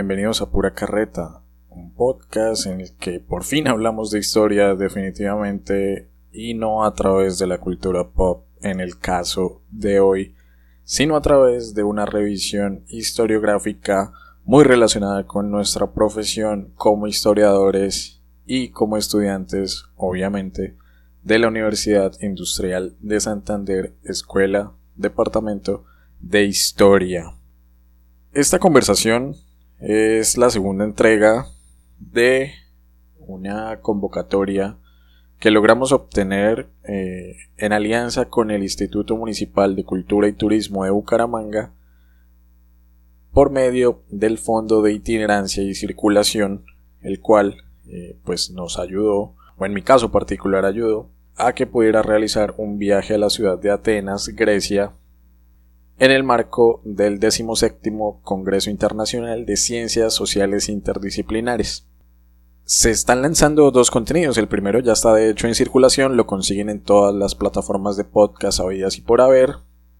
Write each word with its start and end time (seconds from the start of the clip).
Bienvenidos 0.00 0.40
a 0.40 0.48
Pura 0.48 0.72
Carreta, 0.72 1.42
un 1.68 1.92
podcast 1.92 2.64
en 2.64 2.80
el 2.80 2.96
que 2.96 3.20
por 3.20 3.44
fin 3.44 3.68
hablamos 3.68 4.10
de 4.10 4.18
historia 4.18 4.74
definitivamente 4.74 6.08
y 6.32 6.54
no 6.54 6.86
a 6.86 6.94
través 6.94 7.38
de 7.38 7.46
la 7.46 7.58
cultura 7.58 8.08
pop 8.08 8.46
en 8.62 8.80
el 8.80 8.98
caso 8.98 9.60
de 9.70 10.00
hoy, 10.00 10.34
sino 10.84 11.16
a 11.16 11.20
través 11.20 11.74
de 11.74 11.82
una 11.82 12.06
revisión 12.06 12.82
historiográfica 12.88 14.14
muy 14.42 14.64
relacionada 14.64 15.26
con 15.26 15.50
nuestra 15.50 15.92
profesión 15.92 16.72
como 16.76 17.06
historiadores 17.06 18.22
y 18.46 18.70
como 18.70 18.96
estudiantes, 18.96 19.84
obviamente, 19.96 20.78
de 21.24 21.38
la 21.38 21.48
Universidad 21.48 22.14
Industrial 22.22 22.96
de 23.00 23.20
Santander, 23.20 23.92
Escuela, 24.02 24.72
Departamento 24.96 25.84
de 26.20 26.44
Historia. 26.44 27.34
Esta 28.32 28.58
conversación 28.58 29.36
es 29.80 30.36
la 30.36 30.50
segunda 30.50 30.84
entrega 30.84 31.46
de 31.98 32.52
una 33.18 33.80
convocatoria 33.80 34.76
que 35.38 35.50
logramos 35.50 35.92
obtener 35.92 36.68
eh, 36.84 37.36
en 37.56 37.72
alianza 37.72 38.26
con 38.26 38.50
el 38.50 38.62
Instituto 38.62 39.16
Municipal 39.16 39.74
de 39.74 39.84
Cultura 39.84 40.28
y 40.28 40.32
Turismo 40.32 40.84
de 40.84 40.90
Bucaramanga 40.90 41.72
por 43.32 43.50
medio 43.50 44.02
del 44.10 44.36
Fondo 44.36 44.82
de 44.82 44.92
Itinerancia 44.92 45.62
y 45.62 45.74
Circulación, 45.74 46.66
el 47.00 47.20
cual 47.20 47.56
eh, 47.86 48.18
pues 48.24 48.50
nos 48.50 48.78
ayudó, 48.78 49.34
o 49.56 49.64
en 49.64 49.72
mi 49.72 49.82
caso 49.82 50.10
particular 50.10 50.66
ayudó, 50.66 51.08
a 51.36 51.54
que 51.54 51.66
pudiera 51.66 52.02
realizar 52.02 52.54
un 52.58 52.78
viaje 52.78 53.14
a 53.14 53.18
la 53.18 53.30
ciudad 53.30 53.58
de 53.58 53.70
Atenas, 53.70 54.28
Grecia, 54.28 54.92
en 56.00 56.10
el 56.10 56.24
marco 56.24 56.80
del 56.82 57.20
17 57.20 57.92
Congreso 58.22 58.70
Internacional 58.70 59.44
de 59.44 59.58
Ciencias 59.58 60.14
Sociales 60.14 60.70
Interdisciplinares. 60.70 61.86
Se 62.64 62.90
están 62.90 63.20
lanzando 63.20 63.70
dos 63.70 63.90
contenidos. 63.90 64.38
El 64.38 64.48
primero 64.48 64.80
ya 64.80 64.92
está 64.92 65.12
de 65.12 65.28
hecho 65.28 65.46
en 65.46 65.54
circulación, 65.54 66.16
lo 66.16 66.26
consiguen 66.26 66.70
en 66.70 66.82
todas 66.82 67.14
las 67.14 67.34
plataformas 67.34 67.98
de 67.98 68.04
podcast 68.04 68.60
habidas 68.60 68.96
y 68.96 69.02
por 69.02 69.20
haber, 69.20 69.56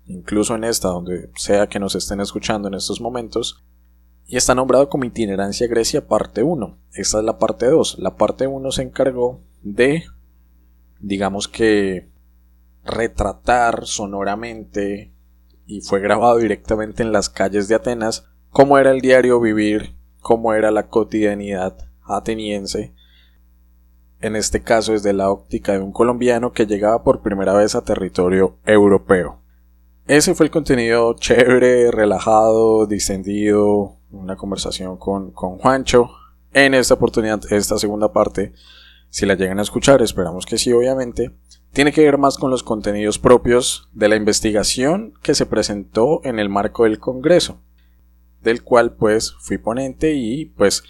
incluso 0.07 0.55
en 0.55 0.65
esta, 0.65 0.89
donde 0.89 1.31
sea 1.37 1.69
que 1.69 1.79
nos 1.79 1.95
estén 1.95 2.23
escuchando 2.23 2.69
en 2.69 2.75
estos 2.75 3.03
momentos. 3.03 3.63
Y 4.25 4.39
está 4.39 4.55
nombrado 4.55 4.89
como 4.89 5.05
Itinerancia 5.05 5.67
Grecia 5.67 6.07
parte 6.07 6.43
1. 6.43 6.79
Esta 6.95 7.19
es 7.19 7.25
la 7.25 7.39
parte 7.39 7.67
2. 7.67 7.99
La 7.99 8.17
parte 8.17 8.47
1 8.47 8.73
se 8.73 8.83
encargó 8.83 9.43
de, 9.61 10.05
digamos 10.99 11.47
que, 11.47 12.09
retratar 12.85 13.85
sonoramente 13.85 15.13
y 15.71 15.81
fue 15.83 16.01
grabado 16.01 16.39
directamente 16.39 17.05
en 17.05 17.13
las 17.13 17.29
calles 17.29 17.69
de 17.69 17.77
Atenas 17.77 18.27
cómo 18.51 18.77
era 18.77 18.91
el 18.91 19.01
diario 19.01 19.41
vivir, 19.41 19.95
cómo 20.21 20.53
era 20.53 20.73
la 20.73 20.89
cotidianidad 20.89 21.89
ateniense, 22.03 22.93
en 24.21 24.35
este 24.35 24.63
caso 24.63 24.93
desde 24.93 25.13
la 25.13 25.31
óptica 25.31 25.73
de 25.73 25.79
un 25.79 25.93
colombiano 25.93 26.53
que 26.53 26.67
llegaba 26.67 27.05
por 27.05 27.23
primera 27.23 27.55
vez 27.55 27.77
a 27.77 27.85
territorio 27.85 28.59
europeo. 28.67 29.39
Ese 30.09 30.35
fue 30.35 30.47
el 30.47 30.51
contenido 30.51 31.15
chévere, 31.15 31.93
relajado, 31.93 32.87
distendido, 32.87 33.99
una 34.11 34.35
conversación 34.35 34.97
con, 34.97 35.31
con 35.31 35.59
Juancho. 35.59 36.11
En 36.53 36.75
esta 36.75 36.95
oportunidad, 36.95 37.41
esta 37.53 37.79
segunda 37.79 38.13
parte, 38.13 38.55
si 39.09 39.25
la 39.25 39.37
llegan 39.37 39.61
a 39.61 39.63
escuchar, 39.63 40.03
esperamos 40.03 40.47
que 40.47 40.59
sí, 40.59 40.73
obviamente, 40.73 41.31
tiene 41.73 41.93
que 41.93 42.05
ver 42.05 42.19
más 42.19 42.37
con 42.37 42.51
los 42.51 42.63
contenidos 42.63 43.19
propios 43.19 43.89
de 43.93 44.09
la 44.09 44.17
investigación 44.17 45.15
que 45.23 45.35
se 45.35 45.47
presentó 45.47 46.21
en 46.25 46.39
el 46.39 46.49
marco 46.49 46.85
del 46.85 46.99
Congreso, 46.99 47.61
del 48.43 48.63
cual 48.63 48.95
pues 48.95 49.35
fui 49.41 49.59
ponente 49.59 50.15
y 50.15 50.47
pues 50.47 50.83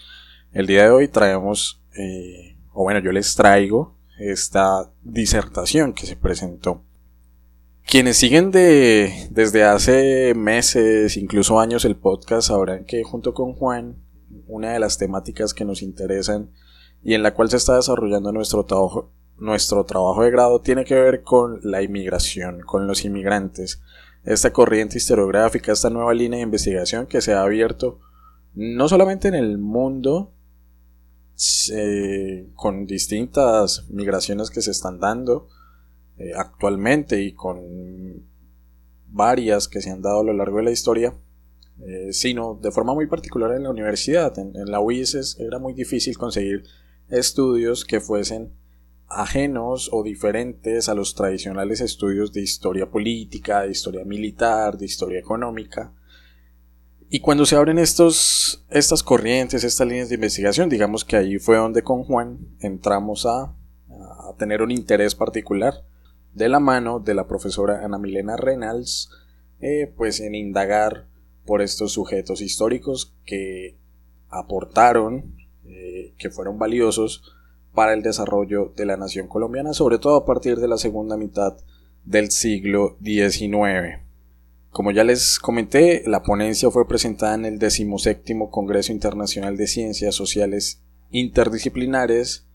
el 0.53 0.67
día 0.67 0.85
de 0.85 0.91
hoy 0.91 1.09
traemos, 1.09 1.83
eh, 1.97 2.57
o 2.73 2.83
bueno, 2.85 3.01
yo 3.01 3.13
les 3.13 3.35
traigo 3.35 3.97
esta 4.19 4.91
disertación 5.03 5.93
que 5.93 6.07
se 6.07 6.17
presentó. 6.17 6.83
Quienes 7.87 8.19
siguen 8.19 8.51
de, 8.51 9.29
desde 9.31 9.65
hace 9.65 10.35
meses, 10.35 11.17
incluso 11.17 11.59
años 11.59 11.85
el 11.85 11.97
podcast, 11.97 12.49
sabrán 12.49 12.85
que 12.85 13.03
junto 13.03 13.35
con 13.35 13.55
Juan, 13.55 13.97
una 14.47 14.73
de 14.73 14.79
las 14.81 14.99
temáticas 14.99 15.55
que 15.55 15.65
nos 15.65 15.83
interesan 15.83 16.51
y 17.03 17.15
en 17.15 17.23
la 17.23 17.35
cual 17.35 17.51
se 17.51 17.57
está 17.57 17.77
desarrollando 17.77 18.33
nuestro 18.33 18.65
trabajo, 18.65 19.13
nuestro 19.41 19.85
trabajo 19.85 20.23
de 20.23 20.31
grado 20.31 20.61
tiene 20.61 20.85
que 20.85 20.95
ver 20.95 21.23
con 21.23 21.61
la 21.63 21.83
inmigración, 21.83 22.61
con 22.61 22.87
los 22.87 23.05
inmigrantes, 23.05 23.83
esta 24.25 24.53
corriente 24.53 24.99
historiográfica, 24.99 25.73
esta 25.73 25.91
nueva 25.91 26.15
línea 26.15 26.39
de 26.39 26.45
investigación 26.45 27.07
que 27.07 27.21
se 27.21 27.33
ha 27.33 27.43
abierto 27.43 28.01
no 28.55 28.89
solamente 28.89 29.29
en 29.29 29.35
el 29.35 29.59
mundo, 29.59 30.33
eh, 31.73 32.51
con 32.55 32.87
distintas 32.87 33.87
migraciones 33.89 34.51
que 34.51 34.61
se 34.61 34.73
están 34.73 35.01
dando 35.01 35.49
eh, 36.19 36.33
actualmente 36.37 37.23
y 37.23 37.33
con 37.33 38.29
varias 39.07 39.67
que 39.67 39.81
se 39.81 39.91
han 39.91 40.03
dado 40.03 40.21
a 40.21 40.25
lo 40.25 40.35
largo 40.35 40.59
de 40.59 40.65
la 40.65 40.71
historia, 40.71 41.15
eh, 41.81 42.13
sino 42.13 42.59
de 42.61 42.71
forma 42.71 42.93
muy 42.93 43.07
particular 43.07 43.53
en 43.53 43.63
la 43.63 43.71
universidad. 43.71 44.39
En, 44.39 44.53
la 44.67 44.81
UIS 44.81 45.39
era 45.39 45.59
muy 45.59 45.73
difícil 45.73 46.19
conseguir 46.19 46.65
estudios 47.09 47.87
que 47.87 48.01
fuesen 48.01 48.53
ajenos 49.11 49.91
o 49.93 50.05
diferentes 50.05 50.89
a 50.89 50.95
los 50.95 51.15
tradicionales 51.15 51.81
estudios 51.81 52.33
de 52.33 52.43
historia 52.43 52.91
política, 52.91 53.63
de 53.63 53.73
historia 53.73 54.05
militar, 54.05 54.79
de 54.79 54.87
historia 54.87 55.19
económica. 55.19 55.93
Y 57.11 57.19
cuando 57.19 57.45
se 57.45 57.57
abren 57.57 57.79
estos, 57.81 58.65
estas 58.71 59.03
corrientes, 59.03 59.65
estas 59.65 59.87
líneas 59.89 60.09
de 60.09 60.15
investigación, 60.15 60.69
digamos 60.69 61.05
que 61.05 61.17
ahí 61.17 61.39
fue 61.39 61.57
donde 61.57 61.83
con 61.83 62.05
Juan 62.05 62.39
entramos 62.61 63.27
a, 63.27 63.55
tener 64.39 64.63
un 64.63 64.71
interés 64.71 65.17
particular 65.17 65.85
de 66.33 66.49
la 66.49 66.61
mano 66.61 67.01
de 67.01 67.15
la 67.15 67.27
profesora 67.27 67.85
Ana 67.85 67.99
Milena 67.99 68.37
Reynolds, 68.37 69.11
eh, 69.61 69.93
pues 69.97 70.21
en 70.21 70.35
indagar 70.37 71.09
por 71.45 71.61
estos 71.61 71.93
sujetos 71.93 72.41
históricos 72.41 73.13
que 73.27 73.77
aportaron, 74.31 75.35
eh, 75.67 76.15
que 76.17 76.31
fueron 76.31 76.59
valiosos 76.59 77.35
para 77.75 77.95
el 77.95 78.03
desarrollo 78.03 78.73
de 78.77 78.87
la 78.87 78.97
nación 78.97 79.29
colombiana, 79.29 79.73
sobre 79.73 79.99
todo 79.99 80.17
a 80.17 80.25
partir 80.25 80.59
de 80.59 80.69
la 80.69 80.77
segunda 80.77 81.17
mitad 81.17 81.57
del 82.05 82.31
siglo 82.31 82.97
XIX. 83.03 84.01
Como 84.71 84.93
ya 84.93 85.03
les 85.03 85.39
comenté, 85.39 86.05
la 86.07 86.23
ponencia 86.23 86.71
fue 86.71 86.87
presentada 86.87 87.35
en 87.35 87.45
el 87.45 87.59
17 87.59 88.37
Congreso 88.51 88.93
Internacional 88.93 89.57
de 89.57 89.67
Ciencias 89.67 90.15
Sociales 90.15 90.81
Interdisciplinares, 91.11 92.47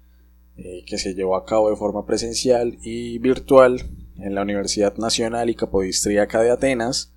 eh, 0.57 0.83
que 0.87 0.97
se 0.97 1.13
llevó 1.13 1.35
a 1.35 1.45
cabo 1.45 1.69
de 1.69 1.75
forma 1.75 2.05
presencial 2.05 2.77
y 2.81 3.19
virtual 3.19 3.83
en 4.17 4.33
la 4.33 4.43
Universidad 4.43 4.95
Nacional 4.95 5.49
y 5.49 5.55
Capodistríaca 5.55 6.41
de 6.41 6.51
Atenas, 6.51 7.11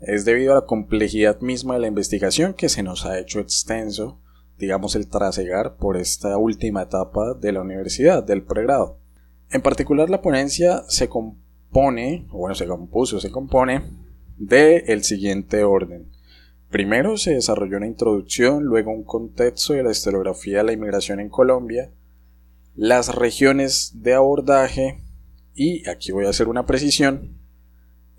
es 0.00 0.24
debido 0.24 0.52
a 0.52 0.56
la 0.56 0.66
complejidad 0.66 1.40
misma 1.40 1.74
de 1.74 1.80
la 1.80 1.86
investigación 1.88 2.54
que 2.54 2.68
se 2.68 2.82
nos 2.82 3.06
ha 3.06 3.18
hecho 3.18 3.40
extenso 3.40 4.20
digamos, 4.58 4.94
el 4.94 5.08
trasegar 5.08 5.76
por 5.76 5.96
esta 5.96 6.36
última 6.36 6.82
etapa 6.82 7.34
de 7.34 7.52
la 7.52 7.62
universidad, 7.62 8.22
del 8.22 8.42
pregrado. 8.42 8.98
En 9.50 9.62
particular, 9.62 10.10
la 10.10 10.22
ponencia 10.22 10.84
se 10.88 11.08
compone, 11.08 12.26
o 12.30 12.38
bueno, 12.38 12.54
se 12.54 12.66
compuso, 12.66 13.20
se 13.20 13.30
compone 13.30 13.82
de 14.36 14.84
el 14.86 15.04
siguiente 15.04 15.64
orden. 15.64 16.10
Primero 16.70 17.16
se 17.16 17.34
desarrolló 17.34 17.76
una 17.76 17.86
introducción, 17.86 18.64
luego 18.64 18.90
un 18.90 19.04
contexto 19.04 19.74
de 19.74 19.82
la 19.82 19.92
historiografía 19.92 20.58
de 20.58 20.64
la 20.64 20.72
inmigración 20.72 21.20
en 21.20 21.28
Colombia, 21.28 21.92
las 22.74 23.14
regiones 23.14 24.02
de 24.02 24.14
abordaje 24.14 25.03
y 25.54 25.88
aquí 25.88 26.12
voy 26.12 26.26
a 26.26 26.30
hacer 26.30 26.48
una 26.48 26.66
precisión. 26.66 27.38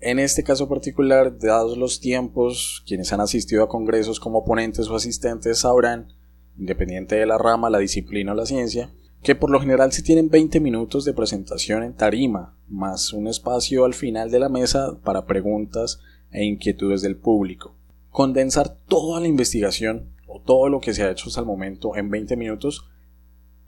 En 0.00 0.18
este 0.18 0.44
caso 0.44 0.68
particular, 0.68 1.38
dados 1.38 1.78
los 1.78 2.00
tiempos, 2.00 2.82
quienes 2.86 3.12
han 3.12 3.20
asistido 3.20 3.62
a 3.62 3.68
congresos 3.68 4.20
como 4.20 4.44
ponentes 4.44 4.88
o 4.88 4.96
asistentes 4.96 5.58
sabrán 5.58 6.12
independiente 6.58 7.16
de 7.16 7.26
la 7.26 7.38
rama, 7.38 7.70
la 7.70 7.78
disciplina 7.78 8.32
o 8.32 8.34
la 8.34 8.46
ciencia, 8.46 8.90
que 9.22 9.34
por 9.34 9.50
lo 9.50 9.60
general 9.60 9.92
se 9.92 10.02
tienen 10.02 10.30
20 10.30 10.60
minutos 10.60 11.04
de 11.04 11.12
presentación 11.12 11.82
en 11.82 11.94
tarima, 11.94 12.56
más 12.68 13.12
un 13.12 13.26
espacio 13.26 13.84
al 13.84 13.94
final 13.94 14.30
de 14.30 14.38
la 14.38 14.48
mesa 14.48 14.98
para 15.02 15.26
preguntas 15.26 16.00
e 16.30 16.44
inquietudes 16.44 17.02
del 17.02 17.16
público. 17.16 17.74
Condensar 18.10 18.76
toda 18.86 19.20
la 19.20 19.28
investigación 19.28 20.14
o 20.26 20.40
todo 20.40 20.68
lo 20.68 20.80
que 20.80 20.94
se 20.94 21.02
ha 21.02 21.10
hecho 21.10 21.28
hasta 21.28 21.40
el 21.40 21.46
momento 21.46 21.96
en 21.96 22.10
20 22.10 22.36
minutos 22.36 22.88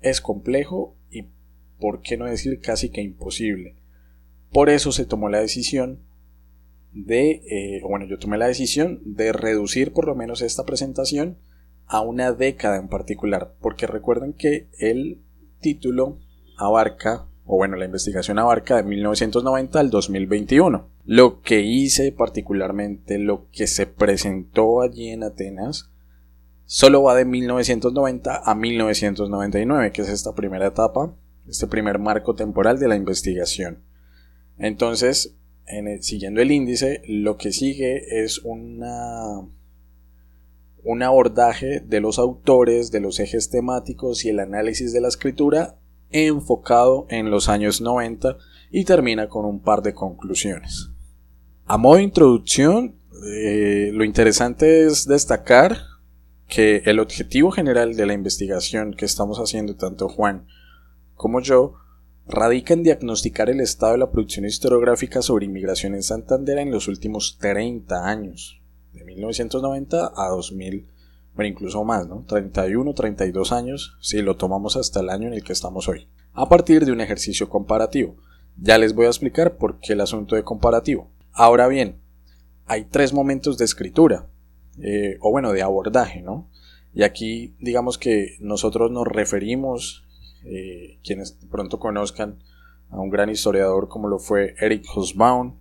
es 0.00 0.20
complejo 0.20 0.96
y, 1.10 1.24
por 1.78 2.02
qué 2.02 2.16
no 2.16 2.26
decir, 2.26 2.60
casi 2.60 2.90
que 2.90 3.02
imposible. 3.02 3.76
Por 4.52 4.70
eso 4.70 4.92
se 4.92 5.04
tomó 5.04 5.28
la 5.28 5.40
decisión 5.40 6.00
de, 6.92 7.42
eh, 7.48 7.80
bueno, 7.82 8.06
yo 8.06 8.18
tomé 8.18 8.38
la 8.38 8.48
decisión 8.48 9.00
de 9.04 9.32
reducir 9.32 9.92
por 9.92 10.06
lo 10.06 10.14
menos 10.14 10.42
esta 10.42 10.64
presentación 10.64 11.38
a 11.86 12.00
una 12.00 12.32
década 12.32 12.76
en 12.76 12.88
particular, 12.88 13.54
porque 13.60 13.86
recuerden 13.86 14.32
que 14.32 14.68
el 14.78 15.20
título 15.60 16.18
abarca, 16.56 17.26
o 17.46 17.56
bueno, 17.56 17.76
la 17.76 17.86
investigación 17.86 18.38
abarca 18.38 18.76
de 18.76 18.82
1990 18.82 19.80
al 19.80 19.90
2021. 19.90 20.88
Lo 21.04 21.40
que 21.40 21.60
hice 21.60 22.12
particularmente, 22.12 23.18
lo 23.18 23.48
que 23.50 23.66
se 23.66 23.86
presentó 23.86 24.82
allí 24.82 25.08
en 25.08 25.22
Atenas, 25.22 25.90
solo 26.66 27.02
va 27.02 27.14
de 27.14 27.24
1990 27.24 28.42
a 28.44 28.54
1999, 28.54 29.92
que 29.92 30.02
es 30.02 30.08
esta 30.10 30.34
primera 30.34 30.66
etapa, 30.66 31.14
este 31.48 31.66
primer 31.66 31.98
marco 31.98 32.34
temporal 32.34 32.78
de 32.78 32.88
la 32.88 32.96
investigación. 32.96 33.82
Entonces, 34.58 35.36
siguiendo 36.00 36.40
el 36.40 36.50
índice, 36.50 37.02
lo 37.06 37.36
que 37.36 37.52
sigue 37.52 38.22
es 38.24 38.40
un 38.44 38.82
abordaje 41.02 41.80
de 41.80 42.00
los 42.00 42.18
autores, 42.18 42.90
de 42.90 43.00
los 43.00 43.20
ejes 43.20 43.50
temáticos 43.50 44.24
y 44.24 44.30
el 44.30 44.40
análisis 44.40 44.92
de 44.92 45.00
la 45.00 45.08
escritura 45.08 45.78
enfocado 46.10 47.06
en 47.10 47.30
los 47.30 47.48
años 47.48 47.80
90 47.80 48.36
y 48.70 48.84
termina 48.84 49.28
con 49.28 49.44
un 49.44 49.60
par 49.60 49.82
de 49.82 49.94
conclusiones. 49.94 50.90
A 51.66 51.76
modo 51.76 51.96
de 51.96 52.02
introducción, 52.02 52.96
eh, 53.26 53.90
lo 53.92 54.04
interesante 54.04 54.86
es 54.86 55.06
destacar 55.06 55.78
que 56.46 56.82
el 56.86 56.98
objetivo 56.98 57.50
general 57.50 57.94
de 57.94 58.06
la 58.06 58.14
investigación 58.14 58.94
que 58.94 59.04
estamos 59.04 59.38
haciendo 59.38 59.76
tanto 59.76 60.08
Juan 60.08 60.46
como 61.18 61.40
yo 61.40 61.74
radica 62.28 62.74
en 62.74 62.84
diagnosticar 62.84 63.50
el 63.50 63.60
estado 63.60 63.92
de 63.92 63.98
la 63.98 64.10
producción 64.10 64.46
historiográfica 64.46 65.20
sobre 65.20 65.46
inmigración 65.46 65.94
en 65.94 66.02
Santander 66.02 66.58
en 66.58 66.70
los 66.70 66.86
últimos 66.86 67.38
30 67.38 68.08
años, 68.08 68.62
de 68.92 69.04
1990 69.04 70.12
a 70.16 70.28
2000, 70.28 70.86
bueno, 71.34 71.48
incluso 71.48 71.84
más, 71.84 72.06
¿no? 72.06 72.24
31, 72.26 72.94
32 72.94 73.52
años, 73.52 73.96
si 74.00 74.22
lo 74.22 74.36
tomamos 74.36 74.76
hasta 74.76 75.00
el 75.00 75.10
año 75.10 75.26
en 75.26 75.34
el 75.34 75.42
que 75.42 75.52
estamos 75.52 75.88
hoy, 75.88 76.08
a 76.34 76.48
partir 76.48 76.86
de 76.86 76.92
un 76.92 77.00
ejercicio 77.00 77.48
comparativo. 77.48 78.16
Ya 78.56 78.78
les 78.78 78.94
voy 78.94 79.06
a 79.06 79.10
explicar 79.10 79.56
por 79.56 79.80
qué 79.80 79.94
el 79.94 80.00
asunto 80.00 80.36
de 80.36 80.44
comparativo. 80.44 81.10
Ahora 81.32 81.66
bien, 81.66 82.00
hay 82.66 82.84
tres 82.84 83.12
momentos 83.12 83.58
de 83.58 83.64
escritura, 83.64 84.28
eh, 84.80 85.16
o 85.20 85.32
bueno, 85.32 85.52
de 85.52 85.62
abordaje, 85.62 86.22
¿no? 86.22 86.48
Y 86.94 87.02
aquí 87.02 87.56
digamos 87.58 87.98
que 87.98 88.36
nosotros 88.40 88.90
nos 88.90 89.06
referimos 89.06 90.04
eh, 90.48 90.98
quienes 91.04 91.32
pronto 91.50 91.78
conozcan 91.78 92.38
a 92.90 92.98
un 92.98 93.10
gran 93.10 93.28
historiador 93.28 93.88
como 93.88 94.08
lo 94.08 94.18
fue 94.18 94.54
Eric 94.60 94.86
Hobsbawm, 94.94 95.54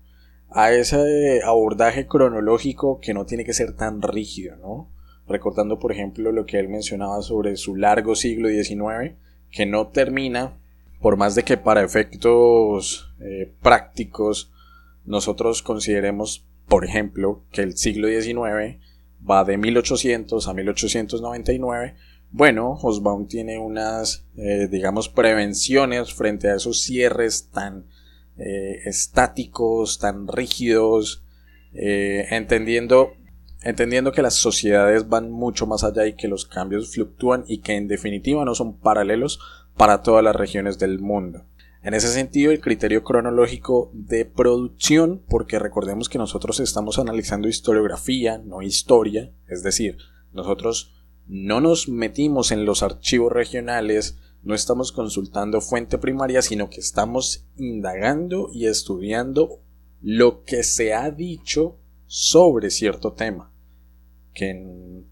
a 0.50 0.72
ese 0.72 1.42
abordaje 1.44 2.08
cronológico 2.08 3.00
que 3.02 3.14
no 3.14 3.26
tiene 3.26 3.44
que 3.44 3.54
ser 3.54 3.74
tan 3.76 4.02
rígido, 4.02 4.56
¿no? 4.58 4.90
Recordando, 5.28 5.78
por 5.78 5.92
ejemplo, 5.92 6.32
lo 6.32 6.46
que 6.46 6.58
él 6.58 6.70
mencionaba 6.70 7.22
sobre 7.22 7.58
su 7.58 7.76
largo 7.76 8.16
siglo 8.16 8.48
XIX, 8.48 9.16
que 9.52 9.66
no 9.66 9.88
termina, 9.88 10.58
por 11.02 11.18
más 11.18 11.36
de 11.36 11.44
que 11.44 11.58
para 11.58 11.84
efectos 11.84 13.14
eh, 13.20 13.52
prácticos 13.62 14.52
nosotros 15.06 15.62
consideremos, 15.62 16.46
por 16.68 16.86
ejemplo, 16.86 17.42
que 17.52 17.62
el 17.62 17.78
siglo 17.78 18.08
XIX 18.08 18.78
va 19.30 19.44
de 19.44 19.58
1800 19.58 20.48
a 20.48 20.54
1899, 20.54 21.96
bueno, 22.32 22.78
Hosbaum 22.82 23.28
tiene 23.28 23.58
unas, 23.58 24.26
eh, 24.36 24.68
digamos, 24.70 25.10
prevenciones 25.10 26.14
frente 26.14 26.50
a 26.50 26.56
esos 26.56 26.82
cierres 26.82 27.50
tan 27.52 27.86
eh, 28.38 28.82
estáticos, 28.86 29.98
tan 30.00 30.28
rígidos, 30.28 31.24
eh, 31.74 32.28
entendiendo, 32.32 33.14
entendiendo 33.64 34.12
que 34.12 34.22
las 34.22 34.36
sociedades 34.36 35.08
van 35.10 35.32
mucho 35.32 35.66
más 35.66 35.84
allá 35.84 36.06
y 36.06 36.16
que 36.16 36.28
los 36.28 36.46
cambios 36.46 36.94
fluctúan 36.94 37.46
y 37.48 37.60
que 37.60 37.76
en 37.76 37.88
definitiva 37.88 38.46
no 38.46 38.56
son 38.56 38.78
paralelos 38.78 39.40
para 39.76 40.02
todas 40.02 40.24
las 40.24 40.36
regiones 40.36 40.78
del 40.78 41.00
mundo. 41.00 41.46
En 41.84 41.94
ese 41.94 42.10
sentido, 42.10 42.52
el 42.52 42.60
criterio 42.60 43.04
cronológico 43.04 43.92
de 43.94 44.26
producción, 44.26 45.24
porque 45.30 45.58
recordemos 45.58 46.10
que 46.10 46.18
nosotros 46.18 46.60
estamos 46.60 47.00
analizando 47.00 47.48
historiografía, 47.48 48.40
no 48.40 48.62
historia, 48.62 49.32
es 49.48 49.64
decir, 49.64 49.98
nosotros 50.34 50.97
no 51.28 51.62
nos 51.62 51.90
metimos 51.90 52.52
en 52.52 52.66
los 52.66 52.84
archivos 52.84 53.32
regionales, 53.32 54.18
no 54.44 54.56
estamos 54.56 54.92
consultando 54.92 55.62
fuente 55.62 55.98
primaria, 55.98 56.42
sino 56.42 56.70
que 56.70 56.80
estamos 56.80 57.46
indagando 57.58 58.50
y 58.54 58.68
estudiando 58.68 59.60
lo 60.02 60.44
que 60.44 60.64
se 60.64 60.94
ha 60.94 61.12
dicho 61.12 61.78
sobre 62.06 62.70
cierto 62.70 63.14
tema, 63.14 63.52
que 64.34 64.52
en 64.52 65.08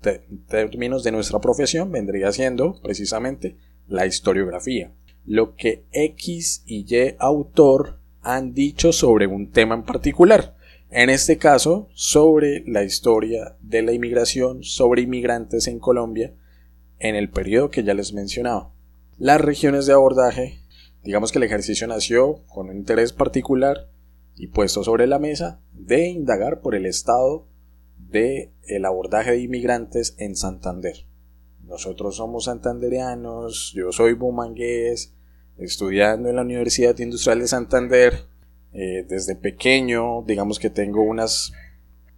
términos 0.47 1.03
de 1.03 1.11
nuestra 1.11 1.41
profesión 1.41 1.91
vendría 1.91 2.31
siendo 2.31 2.79
precisamente 2.81 3.57
la 3.87 4.05
historiografía, 4.05 4.93
lo 5.25 5.55
que 5.55 5.85
X 5.91 6.63
y 6.65 6.85
Y 6.87 7.15
autor 7.19 7.99
han 8.21 8.53
dicho 8.53 8.91
sobre 8.91 9.27
un 9.27 9.51
tema 9.51 9.75
en 9.75 9.83
particular. 9.83 10.54
En 10.97 11.09
este 11.09 11.37
caso, 11.37 11.89
sobre 11.93 12.63
la 12.65 12.85
historia 12.85 13.57
de 13.59 13.81
la 13.81 13.91
inmigración, 13.91 14.63
sobre 14.63 15.01
inmigrantes 15.01 15.67
en 15.67 15.77
Colombia, 15.77 16.33
en 16.99 17.15
el 17.15 17.29
periodo 17.29 17.69
que 17.69 17.83
ya 17.83 17.93
les 17.93 18.13
mencionaba. 18.13 18.73
Las 19.17 19.41
regiones 19.41 19.87
de 19.87 19.91
abordaje, 19.91 20.61
digamos 21.03 21.33
que 21.33 21.39
el 21.39 21.43
ejercicio 21.43 21.85
nació 21.85 22.45
con 22.47 22.69
un 22.69 22.77
interés 22.77 23.11
particular 23.11 23.89
y 24.37 24.47
puesto 24.47 24.85
sobre 24.85 25.05
la 25.05 25.19
mesa 25.19 25.59
de 25.73 26.07
indagar 26.07 26.61
por 26.61 26.75
el 26.75 26.85
estado 26.85 27.45
del 27.97 28.51
el 28.63 28.85
abordaje 28.85 29.31
de 29.31 29.41
inmigrantes 29.41 30.15
en 30.17 30.37
Santander. 30.37 31.05
Nosotros 31.61 32.15
somos 32.15 32.45
santandereanos, 32.45 33.73
yo 33.75 33.91
soy 33.91 34.13
bumangués, 34.13 35.13
estudiando 35.57 36.29
en 36.29 36.37
la 36.37 36.43
Universidad 36.43 36.97
Industrial 36.99 37.39
de 37.39 37.47
Santander, 37.49 38.13
eh, 38.77 39.05
desde 39.07 39.37
pequeño, 39.37 40.23
digamos 40.23 40.59
que 40.59 40.69
tengo 40.69 41.01
unas, 41.01 41.53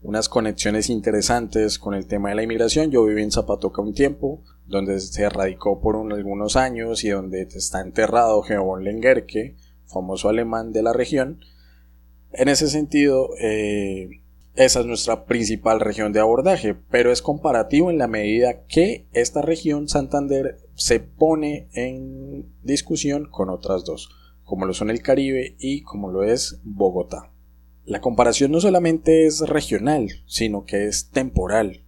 unas 0.01 0.27
conexiones 0.27 0.89
interesantes 0.89 1.77
con 1.77 1.93
el 1.93 2.07
tema 2.07 2.29
de 2.29 2.35
la 2.35 2.41
inmigración. 2.41 2.89
Yo 2.89 3.05
viví 3.05 3.21
en 3.21 3.31
Zapatoca 3.31 3.79
un 3.83 3.93
tiempo, 3.93 4.41
donde 4.65 4.99
se 4.99 5.29
radicó 5.29 5.79
por 5.79 5.95
algunos 6.11 6.55
años 6.55 7.03
y 7.03 7.09
donde 7.09 7.43
está 7.43 7.81
enterrado 7.81 8.41
Geobon 8.41 8.83
Lengerke, 8.83 9.55
famoso 9.85 10.29
alemán 10.29 10.73
de 10.73 10.81
la 10.81 10.93
región. 10.93 11.41
En 12.31 12.49
ese 12.49 12.69
sentido, 12.69 13.29
eh, 13.39 14.23
esa 14.55 14.79
es 14.79 14.87
nuestra 14.87 15.25
principal 15.25 15.79
región 15.79 16.11
de 16.11 16.21
abordaje, 16.21 16.75
pero 16.89 17.11
es 17.11 17.21
comparativo 17.21 17.91
en 17.91 17.99
la 17.99 18.07
medida 18.07 18.65
que 18.65 19.05
esta 19.13 19.43
región, 19.43 19.87
Santander, 19.87 20.57
se 20.73 21.01
pone 21.01 21.67
en 21.73 22.47
discusión 22.63 23.29
con 23.29 23.51
otras 23.51 23.85
dos 23.85 24.09
como 24.47 24.65
lo 24.65 24.73
son 24.73 24.89
el 24.89 25.01
Caribe 25.01 25.57
y 25.59 25.81
como 25.81 26.09
lo 26.09 26.23
es 26.23 26.59
Bogotá. 26.63 27.31
La 27.83 27.99
comparación 27.99 28.49
no 28.51 28.61
solamente 28.61 29.25
es 29.25 29.41
regional, 29.41 30.07
sino 30.25 30.63
que 30.63 30.87
es 30.87 31.09
temporal, 31.09 31.83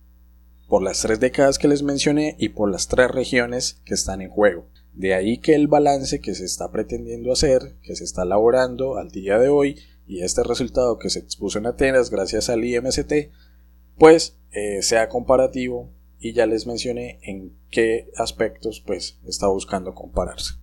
por 0.68 0.84
las 0.84 1.02
tres 1.02 1.22
décadas 1.22 1.58
que 1.58 1.70
les 1.70 1.84
mencioné 1.84 2.36
y 2.38 2.50
por 2.50 2.70
las 2.70 2.90
tres 2.90 3.10
regiones 3.12 3.82
que 3.86 3.94
están 3.94 4.22
en 4.22 4.30
juego. 4.30 4.68
De 4.94 5.14
ahí 5.14 5.38
que 5.38 5.56
el 5.56 5.70
balance 5.70 6.20
que 6.20 6.36
se 6.36 6.44
está 6.44 6.70
pretendiendo 6.70 7.32
hacer, 7.32 7.78
que 7.82 7.96
se 7.96 8.04
está 8.04 8.24
elaborando 8.24 8.98
al 8.98 9.10
día 9.10 9.40
de 9.40 9.48
hoy, 9.48 9.78
y 10.06 10.22
este 10.24 10.44
resultado 10.44 11.00
que 11.00 11.10
se 11.10 11.20
expuso 11.20 11.60
en 11.60 11.66
Atenas 11.66 12.10
gracias 12.10 12.50
al 12.50 12.66
IMST, 12.66 13.14
pues 13.98 14.36
eh, 14.52 14.82
sea 14.82 15.08
comparativo 15.08 15.90
y 16.20 16.34
ya 16.34 16.46
les 16.46 16.68
mencioné 16.68 17.20
en 17.24 17.54
qué 17.70 18.12
aspectos 18.18 18.84
pues 18.86 19.18
está 19.26 19.48
buscando 19.48 19.96
compararse. 19.96 20.56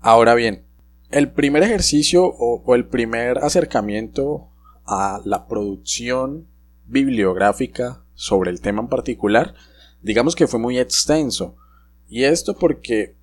Ahora 0.00 0.34
bien, 0.34 0.64
el 1.12 1.30
primer 1.30 1.62
ejercicio 1.62 2.24
o, 2.24 2.74
el 2.74 2.86
primer 2.86 3.38
acercamiento 3.38 4.48
a 4.86 5.20
la 5.24 5.46
producción 5.46 6.48
bibliográfica 6.86 8.02
sobre 8.14 8.50
el 8.50 8.60
tema 8.60 8.80
en 8.82 8.88
particular, 8.88 9.54
digamos 10.00 10.34
que 10.34 10.46
fue 10.46 10.58
muy 10.58 10.78
extenso. 10.78 11.56
Y 12.08 12.24
esto 12.24 12.54
porque 12.54 13.14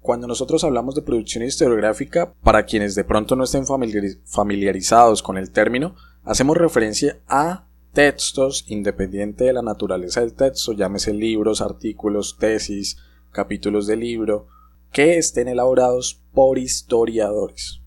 cuando 0.00 0.26
nosotros 0.26 0.64
hablamos 0.64 0.94
de 0.94 1.02
producción 1.02 1.44
historiográfica, 1.44 2.32
para 2.42 2.64
quienes 2.64 2.94
de 2.94 3.04
pronto 3.04 3.36
no 3.36 3.44
estén 3.44 3.64
familiarizados 3.66 5.22
con 5.22 5.36
el 5.36 5.50
término, 5.50 5.94
hacemos 6.24 6.56
referencia 6.56 7.18
a 7.28 7.66
textos 7.92 8.64
independiente 8.68 9.44
de 9.44 9.52
la 9.52 9.62
naturaleza 9.62 10.20
del 10.20 10.34
texto, 10.34 10.72
llámese 10.72 11.12
libros, 11.12 11.60
artículos, 11.60 12.36
tesis, 12.38 12.96
capítulos 13.32 13.86
de 13.86 13.96
libro, 13.96 14.48
que 14.96 15.18
estén 15.18 15.46
elaborados 15.46 16.22
por 16.32 16.58
historiadores 16.58 17.82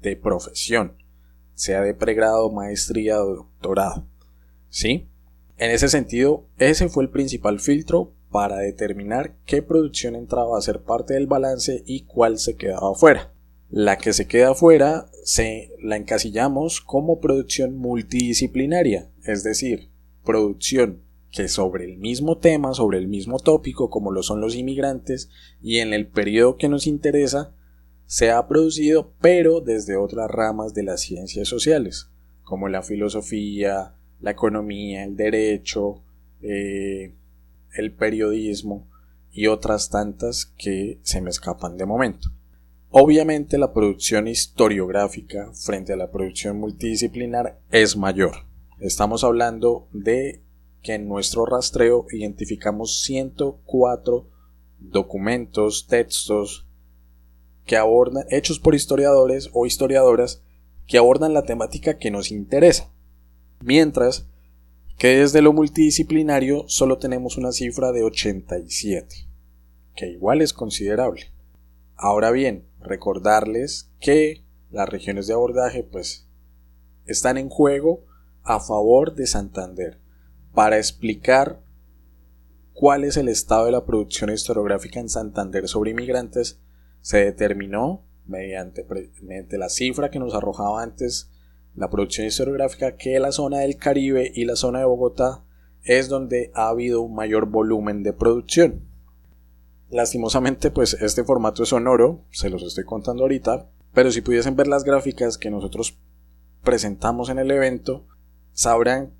de 0.00 0.16
profesión, 0.16 1.00
sea 1.54 1.80
de 1.82 1.94
pregrado, 1.94 2.50
maestría 2.50 3.22
o 3.22 3.36
doctorado. 3.36 4.08
¿Sí? 4.68 5.08
En 5.58 5.70
ese 5.70 5.88
sentido, 5.88 6.48
ese 6.58 6.88
fue 6.88 7.04
el 7.04 7.10
principal 7.10 7.60
filtro 7.60 8.14
para 8.32 8.56
determinar 8.56 9.36
qué 9.46 9.62
producción 9.62 10.16
entraba 10.16 10.58
a 10.58 10.60
ser 10.60 10.82
parte 10.82 11.14
del 11.14 11.28
balance 11.28 11.84
y 11.86 12.00
cuál 12.00 12.40
se 12.40 12.56
quedaba 12.56 12.96
fuera. 12.96 13.32
La 13.70 13.96
que 13.96 14.12
se 14.12 14.26
queda 14.26 14.56
fuera 14.56 15.06
se 15.22 15.70
la 15.80 15.94
encasillamos 15.94 16.80
como 16.80 17.20
producción 17.20 17.76
multidisciplinaria, 17.76 19.08
es 19.22 19.44
decir, 19.44 19.92
producción 20.24 21.04
que 21.34 21.48
sobre 21.48 21.84
el 21.84 21.98
mismo 21.98 22.38
tema, 22.38 22.74
sobre 22.74 22.98
el 22.98 23.08
mismo 23.08 23.40
tópico, 23.40 23.90
como 23.90 24.12
lo 24.12 24.22
son 24.22 24.40
los 24.40 24.54
inmigrantes, 24.54 25.30
y 25.60 25.78
en 25.78 25.92
el 25.92 26.06
periodo 26.06 26.56
que 26.56 26.68
nos 26.68 26.86
interesa, 26.86 27.52
se 28.06 28.30
ha 28.30 28.46
producido, 28.46 29.12
pero 29.20 29.60
desde 29.60 29.96
otras 29.96 30.30
ramas 30.30 30.74
de 30.74 30.84
las 30.84 31.00
ciencias 31.00 31.48
sociales, 31.48 32.08
como 32.44 32.68
la 32.68 32.82
filosofía, 32.82 33.96
la 34.20 34.30
economía, 34.30 35.02
el 35.02 35.16
derecho, 35.16 36.04
eh, 36.40 37.14
el 37.72 37.92
periodismo 37.92 38.88
y 39.32 39.48
otras 39.48 39.90
tantas 39.90 40.46
que 40.46 41.00
se 41.02 41.20
me 41.20 41.30
escapan 41.30 41.76
de 41.76 41.86
momento. 41.86 42.28
Obviamente 42.90 43.58
la 43.58 43.72
producción 43.72 44.28
historiográfica 44.28 45.50
frente 45.52 45.94
a 45.94 45.96
la 45.96 46.12
producción 46.12 46.60
multidisciplinar 46.60 47.58
es 47.72 47.96
mayor. 47.96 48.46
Estamos 48.78 49.24
hablando 49.24 49.88
de 49.92 50.44
que 50.84 50.94
en 50.94 51.08
nuestro 51.08 51.46
rastreo 51.46 52.06
identificamos 52.12 53.02
104 53.04 54.28
documentos, 54.78 55.86
textos 55.88 56.66
que 57.64 57.78
abordan, 57.78 58.26
hechos 58.28 58.60
por 58.60 58.74
historiadores 58.74 59.48
o 59.54 59.64
historiadoras 59.64 60.42
que 60.86 60.98
abordan 60.98 61.32
la 61.32 61.44
temática 61.44 61.96
que 61.96 62.10
nos 62.10 62.30
interesa. 62.30 62.92
Mientras 63.60 64.26
que 64.98 65.16
desde 65.16 65.40
lo 65.40 65.54
multidisciplinario 65.54 66.64
solo 66.68 66.98
tenemos 66.98 67.38
una 67.38 67.52
cifra 67.52 67.90
de 67.90 68.04
87, 68.04 69.26
que 69.96 70.08
igual 70.08 70.42
es 70.42 70.52
considerable. 70.52 71.32
Ahora 71.96 72.30
bien, 72.30 72.66
recordarles 72.80 73.90
que 74.00 74.44
las 74.70 74.86
regiones 74.86 75.28
de 75.28 75.32
abordaje 75.32 75.82
pues 75.82 76.26
están 77.06 77.38
en 77.38 77.48
juego 77.48 78.04
a 78.42 78.60
favor 78.60 79.14
de 79.14 79.26
Santander 79.26 80.03
para 80.54 80.78
explicar 80.78 81.60
cuál 82.72 83.04
es 83.04 83.16
el 83.16 83.28
estado 83.28 83.66
de 83.66 83.72
la 83.72 83.84
producción 83.84 84.30
historiográfica 84.30 85.00
en 85.00 85.08
Santander 85.08 85.68
sobre 85.68 85.90
inmigrantes, 85.90 86.60
se 87.00 87.18
determinó 87.18 88.04
mediante, 88.26 88.86
la 89.58 89.68
cifra 89.68 90.10
que 90.10 90.18
nos 90.18 90.34
arrojaba 90.34 90.82
antes 90.82 91.30
la 91.74 91.90
producción 91.90 92.26
historiográfica 92.26 92.96
que 92.96 93.18
la 93.18 93.32
zona 93.32 93.58
del 93.58 93.76
Caribe 93.76 94.30
y 94.34 94.44
la 94.44 94.56
zona 94.56 94.78
de 94.78 94.84
Bogotá 94.84 95.44
es 95.82 96.08
donde 96.08 96.50
ha 96.54 96.68
habido 96.68 97.02
un 97.02 97.14
mayor 97.14 97.46
volumen 97.46 98.02
de 98.02 98.12
producción. 98.12 98.88
Lastimosamente, 99.90 100.70
pues 100.70 100.94
este 100.94 101.24
formato 101.24 101.62
es 101.62 101.70
sonoro, 101.70 102.24
se 102.30 102.48
los 102.48 102.62
estoy 102.62 102.84
contando 102.84 103.24
ahorita, 103.24 103.68
pero 103.92 104.10
si 104.10 104.20
pudiesen 104.20 104.56
ver 104.56 104.68
las 104.68 104.84
gráficas 104.84 105.36
que 105.36 105.50
nosotros 105.50 105.98
presentamos 106.62 107.28
en 107.28 107.38
el 107.38 107.50
evento, 107.50 108.06
sabrán 108.52 109.12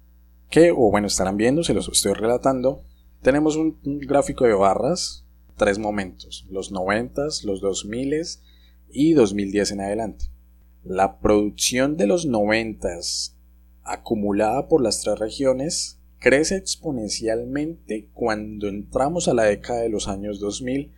que, 0.54 0.70
o 0.70 0.88
bueno, 0.88 1.08
estarán 1.08 1.36
viendo, 1.36 1.64
se 1.64 1.74
los 1.74 1.88
estoy 1.88 2.12
relatando, 2.12 2.84
tenemos 3.22 3.56
un, 3.56 3.76
gráfico 4.02 4.44
de 4.44 4.52
barras, 4.52 5.26
tres 5.56 5.80
momentos, 5.80 6.46
los 6.48 6.70
90, 6.70 7.22
los 7.42 7.60
2000 7.60 8.14
y 8.88 9.14
2010 9.14 9.72
en 9.72 9.80
adelante. 9.80 10.26
La 10.84 11.18
producción 11.18 11.96
de 11.96 12.06
los 12.06 12.26
90 12.26 12.88
acumulada 13.82 14.68
por 14.68 14.80
las 14.80 15.00
tres 15.00 15.18
regiones 15.18 15.98
crece 16.20 16.54
exponencialmente 16.54 18.08
cuando 18.12 18.68
entramos 18.68 19.26
a 19.26 19.34
la 19.34 19.42
década 19.42 19.80
de 19.80 19.88
los 19.88 20.06
años 20.06 20.38
2000 20.38 20.92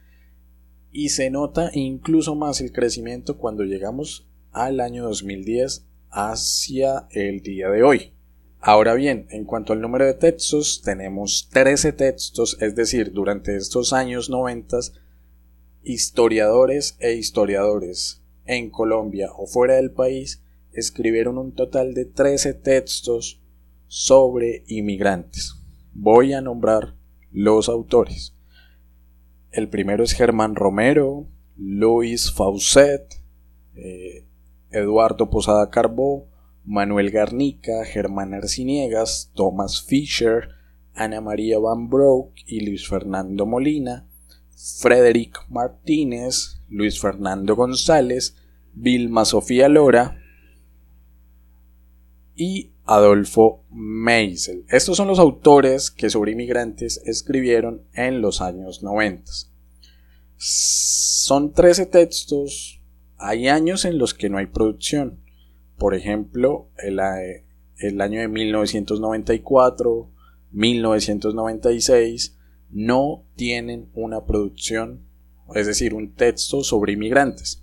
y 0.93 1.09
se 1.09 1.31
nota 1.31 1.71
incluso 1.73 2.35
más 2.35 2.61
el 2.61 2.73
crecimiento 2.73 3.39
cuando 3.39 3.65
llegamos 3.65 4.29
al 4.53 4.81
año 4.81 5.05
2010 5.05 5.87
hacia 6.11 7.07
el 7.11 7.41
día 7.41 7.71
de 7.71 7.83
hoy. 7.83 8.16
Ahora 8.61 8.95
bien, 8.95 9.27
en 9.31 9.45
cuanto 9.45 9.73
al 9.73 9.81
número 9.81 10.07
de 10.07 10.15
textos, 10.15 10.83
tenemos 10.83 11.49
13 11.53 11.93
textos, 11.93 12.57
es 12.61 12.75
decir, 12.75 13.13
durante 13.13 13.57
estos 13.57 13.93
años 13.93 14.29
90, 14.29 14.79
historiadores 15.83 16.97
e 16.99 17.15
historiadores 17.15 18.23
en 18.45 18.71
Colombia 18.71 19.31
o 19.37 19.47
fuera 19.47 19.75
del 19.77 19.93
país 19.93 20.43
escribieron 20.73 21.39
un 21.39 21.55
total 21.55 21.95
de 21.95 22.05
13 22.05 22.55
textos 22.55 23.41
sobre 23.87 24.65
inmigrantes. 24.67 25.55
Voy 25.95 26.33
a 26.33 26.41
nombrar 26.41 26.95
los 27.31 27.69
autores. 27.69 28.35
El 29.53 29.69
primero 29.69 30.05
es 30.05 30.13
Germán 30.13 30.55
Romero, 30.55 31.29
Luis 31.57 32.33
Faucet, 32.33 33.23
eh, 33.75 34.27
Eduardo 34.71 35.31
Posada 35.31 35.71
Carbó, 35.71 36.29
Manuel 36.67 37.11
Garnica, 37.11 37.85
Germán 37.85 38.35
Arciniegas, 38.35 39.31
Thomas 39.35 39.83
Fisher, 39.83 40.49
Ana 40.95 41.21
María 41.21 41.59
Van 41.59 41.89
Broek 41.89 42.33
y 42.47 42.61
Luis 42.67 42.89
Fernando 42.89 43.47
Molina, 43.47 44.07
Frederick 44.81 45.39
Martínez, 45.49 46.61
Luis 46.69 47.01
Fernando 47.01 47.55
González, 47.55 48.37
Vilma 48.75 49.25
Sofía 49.25 49.69
Lora 49.69 50.21
y 52.35 52.73
Adolfo 52.85 53.65
Meisel. 53.71 54.65
Estos 54.69 54.97
son 54.97 55.09
los 55.09 55.19
autores 55.19 55.91
que 55.91 56.11
sobre 56.11 56.33
inmigrantes 56.33 57.01
escribieron 57.05 57.83
en 57.95 58.21
los 58.21 58.41
años 58.41 58.83
90. 58.83 59.31
Son 60.37 61.53
13 61.53 61.87
textos. 61.87 62.81
Hay 63.19 63.49
años 63.49 63.85
en 63.85 63.99
los 63.99 64.15
que 64.15 64.29
no 64.29 64.39
hay 64.39 64.47
producción. 64.47 65.21
Por 65.79 65.95
ejemplo, 65.95 66.69
el, 66.79 67.01
año 67.01 68.21
de 68.21 68.29
1994, 68.29 70.11
1996, 70.53 72.37
no 72.71 73.25
tienen 73.37 73.91
una 73.95 74.25
producción, 74.25 75.03
es 75.55 75.67
decir, 75.67 75.93
un 75.95 76.15
texto 76.15 76.65
sobre 76.65 76.95
inmigrantes. 76.95 77.63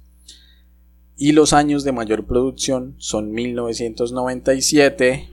Y 1.18 1.32
los 1.32 1.54
años 1.54 1.84
de 1.84 1.92
mayor 1.92 2.26
producción 2.26 2.96
son 2.98 3.32
1997 3.32 5.30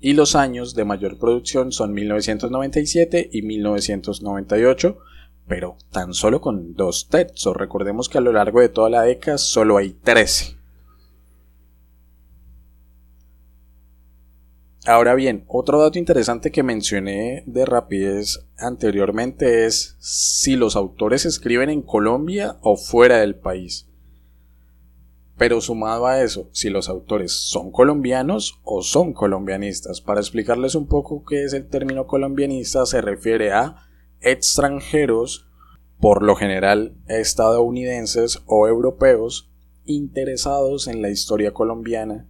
y 0.00 0.12
los 0.12 0.36
años 0.36 0.74
de 0.74 0.84
mayor 0.84 1.18
producción 1.18 1.72
son 1.72 1.92
1997 1.92 3.30
y 3.32 3.42
1998 3.42 4.98
pero 5.48 5.76
tan 5.90 6.14
solo 6.14 6.40
con 6.40 6.74
dos 6.74 7.08
textos. 7.08 7.56
Recordemos 7.56 8.08
que 8.08 8.18
a 8.18 8.22
lo 8.22 8.32
largo 8.32 8.60
de 8.60 8.68
toda 8.68 8.90
la 8.90 9.02
década 9.02 9.38
solo 9.38 9.76
hay 9.76 9.90
13. 9.92 10.56
Ahora 14.86 15.16
bien, 15.16 15.44
otro 15.48 15.80
dato 15.80 15.98
interesante 15.98 16.52
que 16.52 16.62
mencioné 16.62 17.42
de 17.46 17.66
rapidez 17.66 18.46
anteriormente 18.56 19.66
es 19.66 19.96
si 19.98 20.54
los 20.54 20.76
autores 20.76 21.26
escriben 21.26 21.70
en 21.70 21.82
Colombia 21.82 22.56
o 22.60 22.76
fuera 22.76 23.18
del 23.18 23.34
país. 23.34 23.88
Pero 25.36 25.60
sumado 25.60 26.06
a 26.06 26.22
eso, 26.22 26.48
si 26.52 26.70
los 26.70 26.88
autores 26.88 27.32
son 27.32 27.72
colombianos 27.72 28.60
o 28.62 28.82
son 28.82 29.12
colombianistas. 29.12 30.00
Para 30.00 30.20
explicarles 30.20 30.76
un 30.76 30.86
poco 30.86 31.24
qué 31.24 31.42
es 31.42 31.52
el 31.52 31.68
término 31.68 32.06
colombianista, 32.06 32.86
se 32.86 33.00
refiere 33.00 33.52
a 33.52 33.85
extranjeros, 34.20 35.48
por 36.00 36.22
lo 36.22 36.36
general 36.36 36.94
estadounidenses 37.08 38.42
o 38.46 38.68
europeos, 38.68 39.50
interesados 39.84 40.88
en 40.88 41.02
la 41.02 41.10
historia 41.10 41.52
colombiana 41.52 42.28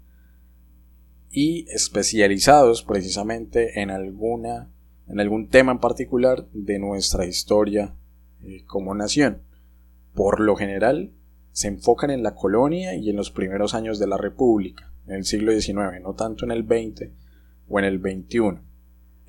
y 1.31 1.67
especializados 1.71 2.83
precisamente 2.83 3.81
en 3.81 3.91
alguna 3.91 4.71
en 5.09 5.21
algún 5.21 5.49
tema 5.49 5.73
en 5.73 5.79
particular 5.79 6.49
de 6.53 6.79
nuestra 6.79 7.27
historia 7.27 7.95
eh, 8.43 8.65
como 8.67 8.95
nación. 8.95 9.43
Por 10.15 10.41
lo 10.41 10.57
general 10.57 11.13
se 11.53 11.69
enfocan 11.69 12.11
en 12.11 12.23
la 12.23 12.35
colonia 12.35 12.95
y 12.97 13.11
en 13.11 13.17
los 13.17 13.31
primeros 13.31 13.75
años 13.75 13.99
de 13.99 14.07
la 14.07 14.17
República, 14.17 14.93
en 15.07 15.15
el 15.15 15.25
siglo 15.25 15.53
XIX, 15.53 16.03
no 16.03 16.15
tanto 16.15 16.45
en 16.45 16.51
el 16.51 16.65
XX 16.65 17.11
o 17.69 17.79
en 17.79 17.85
el 17.85 18.01
XXI. 18.01 18.59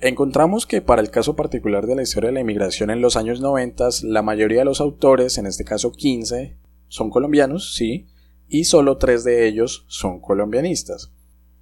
Encontramos 0.00 0.66
que 0.66 0.80
para 0.80 1.02
el 1.02 1.10
caso 1.10 1.34
particular 1.34 1.88
de 1.88 1.96
la 1.96 2.02
historia 2.02 2.28
de 2.28 2.34
la 2.34 2.40
inmigración 2.40 2.90
en 2.90 3.00
los 3.00 3.16
años 3.16 3.40
90, 3.40 3.88
la 4.04 4.22
mayoría 4.22 4.60
de 4.60 4.64
los 4.64 4.80
autores, 4.80 5.38
en 5.38 5.46
este 5.46 5.64
caso 5.64 5.90
15, 5.90 6.56
son 6.86 7.10
colombianos, 7.10 7.74
sí, 7.74 8.06
y 8.48 8.64
solo 8.64 8.96
tres 8.96 9.24
de 9.24 9.48
ellos 9.48 9.84
son 9.88 10.20
colombianistas. 10.20 11.12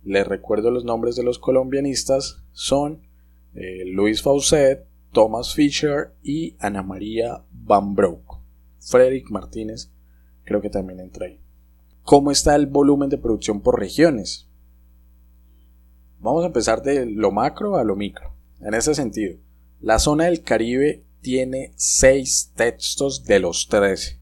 Les 0.05 0.27
recuerdo 0.27 0.71
los 0.71 0.85
nombres 0.85 1.17
de 1.17 1.23
los 1.23 1.39
colombianistas 1.39 2.43
son 2.53 3.09
eh, 3.55 3.85
Luis 3.87 4.21
Faucet, 4.21 4.87
Thomas 5.13 5.55
Fisher 5.55 6.13
y 6.23 6.57
Ana 6.59 6.83
María 6.83 7.43
Van 7.51 7.95
Broek. 7.95 8.39
Frederick 8.81 9.31
Martínez 9.31 9.91
creo 10.45 10.61
que 10.61 10.69
también 10.69 11.01
entra 11.01 11.27
ahí. 11.27 11.41
¿Cómo 12.03 12.31
está 12.31 12.55
el 12.55 12.67
volumen 12.67 13.09
de 13.09 13.17
producción 13.19 13.63
por 13.63 13.81
regiones? 13.81 14.46
Vamos 16.19 16.45
a 16.45 16.49
empezar 16.49 16.83
de 16.83 17.07
lo 17.07 17.31
macro 17.31 17.77
a 17.77 17.85
lo 17.85 17.97
micro. 17.97 18.35
En 18.61 18.75
ese 18.75 18.95
sentido, 18.95 19.39
la 19.81 19.99
zona 19.99 20.25
del 20.25 20.43
Caribe 20.43 21.05
tiene 21.21 21.73
6 21.77 22.53
textos 22.55 23.25
de 23.25 23.41
los 23.41 23.69
13. 23.69 24.21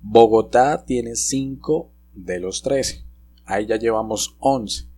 Bogotá 0.00 0.84
tiene 0.84 1.16
5 1.16 1.90
de 2.14 2.40
los 2.40 2.62
13. 2.62 3.04
Ahí 3.44 3.66
ya 3.66 3.76
llevamos 3.76 4.36
11. 4.40 4.88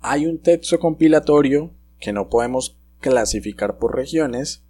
Hay 0.00 0.26
un 0.26 0.40
texto 0.40 0.78
compilatorio 0.78 1.72
que 1.98 2.12
no 2.12 2.28
podemos 2.28 2.78
clasificar 3.00 3.78
por 3.78 3.96
regiones 3.96 4.64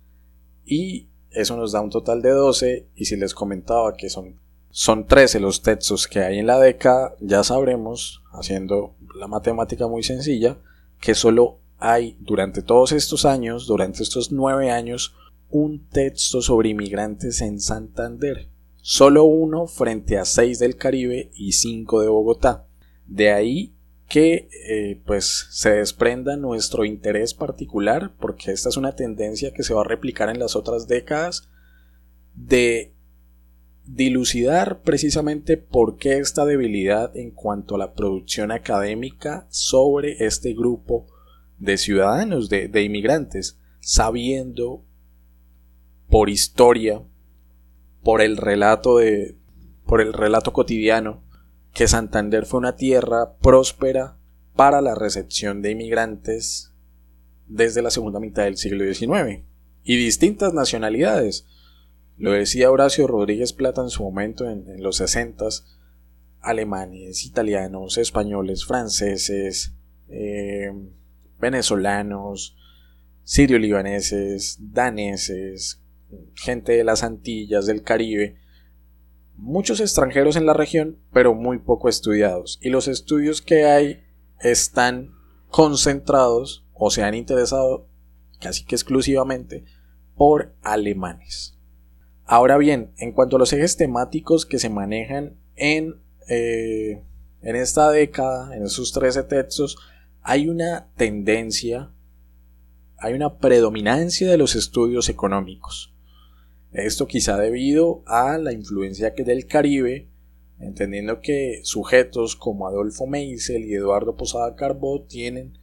y 0.64 1.08
eso 1.30 1.56
nos 1.56 1.72
da 1.72 1.80
un 1.80 1.90
total 1.90 2.22
de 2.22 2.30
12 2.30 2.88
y 2.94 3.04
si 3.06 3.16
les 3.16 3.34
comentaba 3.34 3.94
que 3.94 4.10
son, 4.10 4.38
son 4.72 5.06
13 5.06 5.38
los 5.38 5.60
textos 5.60 6.08
que 6.08 6.20
hay 6.20 6.38
en 6.38 6.46
la 6.46 6.58
década, 6.58 7.14
ya 7.20 7.44
sabremos, 7.44 8.22
haciendo 8.32 8.96
la 9.14 9.28
matemática 9.28 9.86
muy 9.86 10.02
sencilla, 10.02 10.56
que 10.98 11.14
solo 11.14 11.58
hay 11.78 12.16
durante 12.20 12.62
todos 12.62 12.92
estos 12.92 13.26
años, 13.26 13.66
durante 13.66 14.02
estos 14.02 14.32
9 14.32 14.70
años, 14.70 15.14
un 15.50 15.86
texto 15.88 16.40
sobre 16.40 16.70
inmigrantes 16.70 17.42
en 17.42 17.60
Santander. 17.60 18.48
Solo 18.76 19.24
uno 19.24 19.66
frente 19.66 20.16
a 20.16 20.24
6 20.24 20.58
del 20.58 20.76
Caribe 20.76 21.30
y 21.34 21.52
5 21.52 22.00
de 22.00 22.08
Bogotá. 22.08 22.66
De 23.06 23.30
ahí 23.30 23.74
que 24.08 24.48
eh, 24.68 25.02
pues 25.04 25.48
se 25.50 25.70
desprenda 25.70 26.36
nuestro 26.36 26.86
interés 26.86 27.34
particular, 27.34 28.14
porque 28.18 28.52
esta 28.52 28.70
es 28.70 28.78
una 28.78 28.96
tendencia 28.96 29.52
que 29.52 29.64
se 29.64 29.74
va 29.74 29.82
a 29.82 29.84
replicar 29.84 30.30
en 30.30 30.38
las 30.38 30.56
otras 30.56 30.88
décadas, 30.88 31.50
de 32.34 32.94
dilucidar 33.94 34.80
precisamente 34.80 35.58
por 35.58 35.98
qué 35.98 36.16
esta 36.16 36.46
debilidad 36.46 37.14
en 37.14 37.30
cuanto 37.30 37.74
a 37.74 37.78
la 37.78 37.92
producción 37.92 38.50
académica 38.50 39.46
sobre 39.50 40.24
este 40.24 40.54
grupo 40.54 41.06
de 41.58 41.76
ciudadanos, 41.76 42.48
de, 42.48 42.68
de 42.68 42.82
inmigrantes, 42.82 43.58
sabiendo 43.80 44.82
por 46.08 46.30
historia, 46.30 47.02
por 48.02 48.22
el 48.22 48.38
relato 48.38 48.96
de, 48.96 49.36
por 49.84 50.00
el 50.00 50.14
relato 50.14 50.54
cotidiano, 50.54 51.22
que 51.74 51.86
Santander 51.86 52.46
fue 52.46 52.60
una 52.60 52.76
tierra 52.76 53.36
próspera 53.36 54.16
para 54.56 54.80
la 54.80 54.94
recepción 54.94 55.60
de 55.60 55.72
inmigrantes 55.72 56.72
desde 57.46 57.82
la 57.82 57.90
segunda 57.90 58.20
mitad 58.20 58.44
del 58.44 58.56
siglo 58.56 58.84
XIX 58.84 59.42
y 59.84 59.96
distintas 59.96 60.54
nacionalidades. 60.54 61.46
Lo 62.16 62.32
decía 62.32 62.70
Horacio 62.70 63.06
Rodríguez 63.06 63.52
Plata 63.52 63.82
en 63.82 63.90
su 63.90 64.02
momento 64.02 64.48
en, 64.48 64.82
los 64.82 64.96
60 64.96 65.46
alemanes, 66.40 67.24
italianos, 67.24 67.98
españoles, 67.98 68.64
franceses, 68.64 69.74
eh, 70.08 70.70
venezolanos, 71.40 72.56
sirio-libaneses, 73.24 74.58
daneses, 74.60 75.80
gente 76.34 76.72
de 76.72 76.84
las 76.84 77.02
Antillas, 77.02 77.66
del 77.66 77.82
Caribe, 77.82 78.36
muchos 79.36 79.80
extranjeros 79.80 80.36
en 80.36 80.46
la 80.46 80.54
región, 80.54 80.98
pero 81.12 81.34
muy 81.34 81.58
poco 81.58 81.88
estudiados. 81.88 82.58
Y 82.62 82.70
los 82.70 82.88
estudios 82.88 83.42
que 83.42 83.64
hay 83.64 84.04
están 84.40 85.14
concentrados 85.48 86.66
o 86.74 86.90
se 86.90 87.02
han 87.02 87.14
interesado 87.14 87.88
casi 88.40 88.64
que 88.64 88.74
exclusivamente 88.74 89.64
por 90.16 90.54
alemanes. 90.62 91.58
Ahora 92.32 92.56
bien, 92.56 92.94
en 92.96 93.12
cuanto 93.12 93.36
a 93.36 93.38
los 93.38 93.52
ejes 93.52 93.76
temáticos 93.76 94.46
que 94.46 94.58
se 94.58 94.70
manejan 94.70 95.36
en, 95.54 96.00
eh, 96.30 97.04
en 97.42 97.56
esta 97.56 97.90
década, 97.90 98.56
en 98.56 98.62
esos 98.62 98.90
13 98.92 99.24
textos, 99.24 99.76
hay 100.22 100.48
una 100.48 100.88
tendencia, 100.96 101.92
hay 102.96 103.12
una 103.12 103.36
predominancia 103.36 104.30
de 104.30 104.38
los 104.38 104.54
estudios 104.54 105.10
económicos. 105.10 105.94
Esto 106.72 107.06
quizá 107.06 107.36
debido 107.36 108.02
a 108.06 108.38
la 108.38 108.54
influencia 108.54 109.10
del 109.10 109.44
Caribe, 109.46 110.08
entendiendo 110.58 111.20
que 111.20 111.60
sujetos 111.64 112.34
como 112.34 112.66
Adolfo 112.66 113.06
Meisel 113.06 113.66
y 113.66 113.74
Eduardo 113.74 114.16
Posada 114.16 114.56
Carbó 114.56 115.02
tienen 115.02 115.58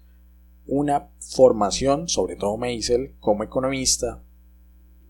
una 0.67 1.09
formación, 1.17 2.07
sobre 2.07 2.35
todo 2.35 2.57
Meisel, 2.57 3.15
como 3.19 3.43
economista, 3.43 4.21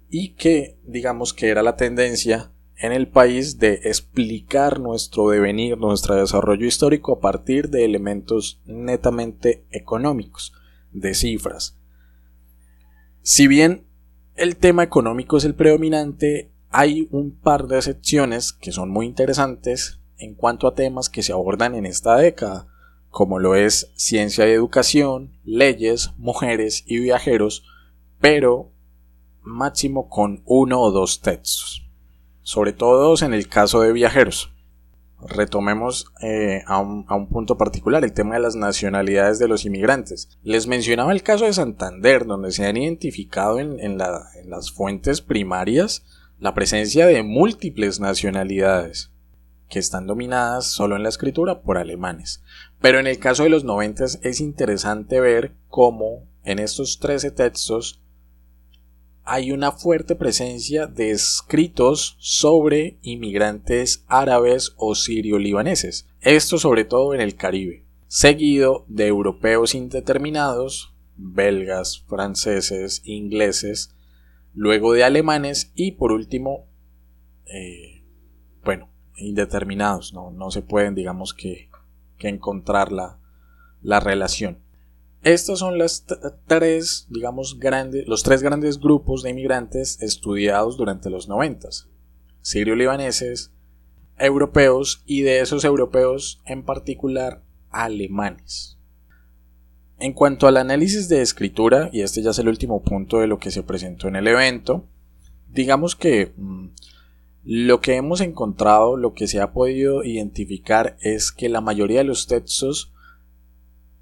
y 0.09 0.33
que 0.35 0.77
digamos 0.85 1.33
que 1.33 1.49
era 1.49 1.63
la 1.63 1.75
tendencia 1.75 2.51
en 2.75 2.93
el 2.93 3.07
país 3.07 3.59
de 3.59 3.73
explicar 3.83 4.79
nuestro 4.79 5.29
devenir, 5.29 5.77
nuestro 5.77 6.15
desarrollo 6.15 6.65
histórico 6.65 7.13
a 7.13 7.19
partir 7.19 7.69
de 7.69 7.83
elementos 7.83 8.61
netamente 8.65 9.65
económicos, 9.69 10.53
de 10.91 11.13
cifras. 11.13 11.77
Si 13.21 13.47
bien 13.47 13.85
el 14.35 14.55
tema 14.55 14.83
económico 14.83 15.37
es 15.37 15.43
el 15.43 15.55
predominante, 15.55 16.51
hay 16.69 17.07
un 17.11 17.31
par 17.35 17.67
de 17.67 17.77
excepciones 17.77 18.53
que 18.53 18.71
son 18.71 18.89
muy 18.89 19.05
interesantes 19.05 19.99
en 20.17 20.33
cuanto 20.35 20.67
a 20.67 20.75
temas 20.75 21.09
que 21.09 21.23
se 21.23 21.33
abordan 21.33 21.75
en 21.75 21.85
esta 21.85 22.15
década, 22.15 22.67
como 23.09 23.39
lo 23.39 23.55
es 23.55 23.91
ciencia 23.95 24.47
y 24.47 24.51
educación, 24.51 25.37
leyes, 25.43 26.11
mujeres 26.17 26.83
y 26.87 26.99
viajeros, 26.99 27.65
pero 28.21 28.71
máximo 29.41 30.09
con 30.09 30.41
uno 30.45 30.81
o 30.81 30.91
dos 30.91 31.21
textos, 31.21 31.87
sobre 32.41 32.73
todo 32.73 33.15
en 33.23 33.33
el 33.33 33.47
caso 33.47 33.81
de 33.81 33.93
viajeros 33.93 34.51
retomemos 35.27 36.11
eh, 36.21 36.63
a, 36.65 36.79
un, 36.79 37.27
punto 37.29 37.57
particular, 37.57 38.03
el 38.03 38.13
tema 38.13 38.35
de 38.35 38.41
las 38.41 38.55
nacionalidades 38.55 39.39
de 39.39 39.47
los 39.47 39.65
inmigrantes. 39.65 40.29
Les 40.43 40.67
mencionaba 40.67 41.11
el 41.11 41.23
caso 41.23 41.45
de 41.45 41.53
Santander, 41.53 42.25
donde 42.25 42.51
se 42.51 42.65
han 42.65 42.77
identificado 42.77 43.59
en, 43.59 43.97
las 43.97 44.71
fuentes 44.71 45.21
primarias 45.21 46.05
la 46.39 46.53
presencia 46.53 47.05
de 47.05 47.21
múltiples 47.21 47.99
nacionalidades, 47.99 49.11
que 49.67 49.79
están 49.79 50.07
dominadas 50.07 50.65
solo 50.65 50.95
en 50.95 51.03
la 51.03 51.09
escritura 51.09 51.61
por 51.61 51.77
alemanes. 51.77 52.41
Pero 52.79 52.99
en 52.99 53.07
el 53.07 53.19
caso 53.19 53.43
de 53.43 53.49
los 53.49 53.65
90 53.65 54.05
es 54.21 54.39
interesante 54.39 55.19
ver 55.19 55.53
cómo 55.67 56.27
en 56.45 56.59
estos 56.59 56.99
13 56.99 57.31
textos 57.31 58.01
hay 59.29 59.51
una 59.51 59.71
fuerte 59.71 60.15
presencia 60.15 60.87
de 60.87 61.11
escritos 61.11 62.17
sobre 62.17 62.97
inmigrantes 63.03 64.03
árabes 64.07 64.73
o 64.75 64.95
sirio-libaneses, 64.95 66.07
esto 66.21 66.57
sobre 66.57 66.83
todo 66.83 67.13
en 67.13 67.21
el 67.21 67.35
Caribe, 67.35 67.85
seguido 68.07 68.85
de 68.87 69.05
europeos 69.05 69.75
indeterminados, 69.75 70.95
belgas, 71.15 72.03
franceses, 72.07 73.03
ingleses, 73.05 73.95
luego 74.55 74.93
de 74.93 75.03
alemanes 75.03 75.71
y 75.75 75.91
por 75.91 76.11
último, 76.11 76.65
eh, 77.45 78.03
bueno, 78.65 78.89
indeterminados, 79.15 80.11
no, 80.11 80.31
no 80.31 80.49
se 80.49 80.63
pueden 80.63 80.95
digamos 80.95 81.35
que, 81.35 81.69
que 82.17 82.29
encontrar 82.29 82.91
la, 82.91 83.19
la 83.83 83.99
relación. 83.99 84.57
Estos 85.21 85.59
son 85.59 85.77
las 85.77 86.05
tres, 86.47 87.07
digamos, 87.09 87.59
grandes, 87.59 88.07
los 88.07 88.23
tres 88.23 88.41
grandes 88.41 88.79
grupos 88.79 89.21
de 89.21 89.31
inmigrantes 89.31 90.01
estudiados 90.01 90.77
durante 90.77 91.09
los 91.09 91.27
noventas. 91.27 91.89
Sirio-libaneses, 92.41 93.51
europeos 94.17 95.03
y 95.05 95.21
de 95.21 95.41
esos 95.41 95.65
europeos 95.65 96.41
en 96.45 96.63
particular 96.63 97.43
alemanes. 97.69 98.77
En 99.99 100.13
cuanto 100.13 100.47
al 100.47 100.55
análisis 100.55 101.09
de 101.09 101.21
escritura, 101.21 101.89
y 101.91 102.01
este 102.01 102.21
ya 102.21 102.29
es 102.29 102.39
el 102.39 102.47
último 102.47 102.81
punto 102.81 103.19
de 103.19 103.27
lo 103.27 103.39
que 103.39 103.51
se 103.51 103.63
presentó 103.63 104.07
en 104.07 104.15
el 104.15 104.27
evento, 104.27 104.87
digamos 105.49 105.97
que 105.97 106.31
mm, 106.37 106.67
lo 107.43 107.81
que 107.81 107.95
hemos 107.95 108.21
encontrado, 108.21 108.95
lo 108.95 109.13
que 109.13 109.27
se 109.27 109.41
ha 109.41 109.51
podido 109.51 110.05
identificar 110.05 110.97
es 111.01 111.33
que 111.33 111.49
la 111.49 111.59
mayoría 111.59 111.99
de 111.99 112.05
los 112.05 112.27
textos 112.27 112.93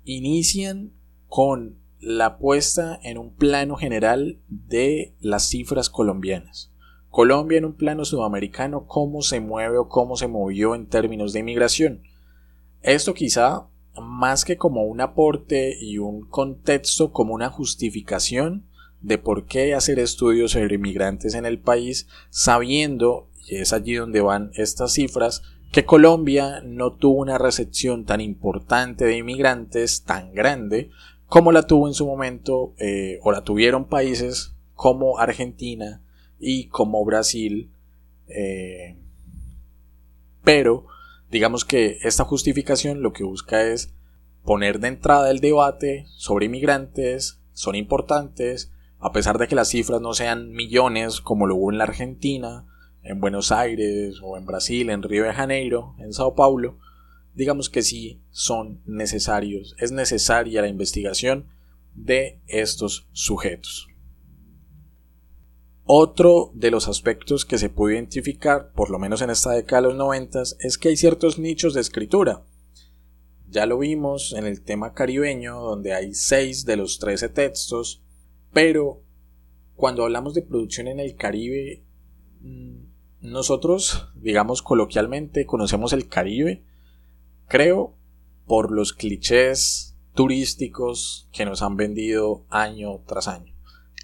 inician 0.04 0.94
con 1.28 1.78
la 2.00 2.38
puesta 2.38 3.00
en 3.04 3.18
un 3.18 3.34
plano 3.34 3.76
general 3.76 4.40
de 4.48 5.14
las 5.20 5.50
cifras 5.50 5.90
colombianas. 5.90 6.72
Colombia 7.10 7.58
en 7.58 7.66
un 7.66 7.74
plano 7.74 8.06
sudamericano, 8.06 8.86
cómo 8.86 9.22
se 9.22 9.40
mueve 9.40 9.78
o 9.78 9.90
cómo 9.90 10.16
se 10.16 10.28
movió 10.28 10.76
en 10.76 10.86
términos 10.86 11.34
de 11.34 11.40
inmigración. 11.40 12.04
Esto 12.82 13.14
quizá 13.14 13.68
más 14.00 14.46
que 14.46 14.58
como 14.58 14.84
un 14.84 15.02
aporte 15.02 15.76
y 15.82 15.98
un 15.98 16.28
contexto, 16.28 17.12
como 17.12 17.34
una 17.34 17.50
justificación 17.50 18.66
de 19.02 19.18
por 19.18 19.46
qué 19.46 19.74
hacer 19.74 20.00
estudios 20.00 20.52
sobre 20.52 20.76
inmigrantes 20.76 21.34
en 21.34 21.46
el 21.46 21.60
país, 21.60 22.08
sabiendo, 22.30 23.30
y 23.48 23.56
es 23.56 23.74
allí 23.74 23.96
donde 23.96 24.22
van 24.22 24.52
estas 24.54 24.94
cifras, 24.94 25.42
que 25.72 25.86
Colombia 25.86 26.62
no 26.64 26.94
tuvo 26.94 27.20
una 27.20 27.38
recepción 27.38 28.06
tan 28.06 28.22
importante 28.22 29.06
de 29.06 29.18
inmigrantes, 29.18 30.04
tan 30.04 30.34
grande, 30.34 30.92
como 31.28 31.52
la 31.52 31.64
tuvo 31.64 31.88
en 31.88 31.94
su 31.94 32.06
momento 32.06 32.74
eh, 32.80 33.20
o 33.22 33.32
la 33.32 33.44
tuvieron 33.44 33.86
países 33.86 34.56
como 34.74 35.20
Argentina 35.20 36.02
y 36.40 36.68
como 36.68 37.04
Brasil. 37.04 37.72
Eh, 38.28 38.96
pero 40.44 40.86
digamos 41.30 41.66
que 41.66 41.98
esta 42.04 42.24
justificación 42.24 43.02
lo 43.02 43.14
que 43.14 43.24
busca 43.24 43.64
es 43.64 43.94
poner 44.44 44.80
de 44.80 44.88
entrada 44.88 45.30
el 45.30 45.40
debate 45.40 46.06
sobre 46.16 46.46
inmigrantes, 46.46 47.42
son 47.52 47.76
importantes, 47.76 48.72
a 49.00 49.12
pesar 49.12 49.38
de 49.38 49.48
que 49.48 49.56
las 49.56 49.68
cifras 49.68 50.00
no 50.00 50.14
sean 50.14 50.52
millones 50.52 51.20
como 51.20 51.48
lo 51.48 51.56
hubo 51.56 51.72
en 51.72 51.78
la 51.78 51.84
Argentina, 51.84 52.66
en 53.04 53.20
Buenos 53.20 53.52
Aires 53.52 54.20
o 54.24 54.38
en 54.38 54.46
Brasil, 54.46 54.90
en 54.90 55.04
Río 55.04 55.26
de 55.26 55.34
Janeiro, 55.34 55.96
en 56.00 56.14
Sao 56.14 56.36
Paulo, 56.36 56.78
digamos 57.38 57.70
que 57.70 57.84
sí 57.84 58.20
son 58.32 58.82
necesarios, 58.88 59.76
es 59.78 59.92
necesaria 59.92 60.64
la 60.64 60.70
investigación 60.70 61.46
de 61.94 62.42
estos 62.48 63.08
sujetos. 63.12 63.88
Otro 65.84 66.52
de 66.56 66.72
los 66.72 66.88
aspectos 66.88 67.46
que 67.46 67.60
se 67.60 67.70
puede 67.70 67.94
identificar, 67.94 68.72
por 68.74 68.90
lo 68.90 68.98
menos 68.98 69.22
en 69.22 69.30
esta 69.30 69.52
década 69.52 69.84
de 69.84 69.88
los 69.90 69.98
90, 69.98 70.42
es 70.62 70.80
que 70.80 70.90
hay 70.90 70.98
ciertos 70.98 71.38
nichos 71.38 71.76
de 71.76 71.82
escritura. 71.82 72.44
Ya 73.48 73.68
lo 73.68 73.78
vimos 73.78 74.34
en 74.34 74.48
el 74.48 74.64
tema 74.64 74.94
caribeño, 74.94 75.60
donde 75.60 75.94
hay 75.94 76.16
6 76.16 76.66
de 76.66 76.76
los 76.76 76.98
13 76.98 77.30
textos, 77.30 78.04
pero 78.52 79.04
cuando 79.76 80.04
hablamos 80.04 80.34
de 80.34 80.42
producción 80.42 80.88
en 80.88 81.00
el 81.00 81.16
Caribe, 81.16 81.86
mm, 82.42 82.78
nosotros, 83.22 84.10
digamos 84.16 84.64
coloquialmente, 84.64 85.46
conocemos 85.46 85.94
el 85.94 86.08
Caribe, 86.08 86.66
creo, 87.48 87.96
por 88.46 88.72
los 88.72 88.94
clichés 88.94 89.96
turísticos 90.14 91.30
que 91.32 91.46
nos 91.46 91.62
han 91.62 91.76
vendido 91.76 92.46
año 92.50 93.02
tras 93.06 93.28
año. 93.28 93.54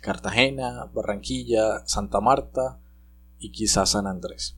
Cartagena, 0.01 0.91
Barranquilla, 0.93 1.85
Santa 1.85 2.19
Marta 2.19 2.79
y 3.39 3.51
quizás 3.51 3.91
San 3.91 4.05
Andrés. 4.05 4.57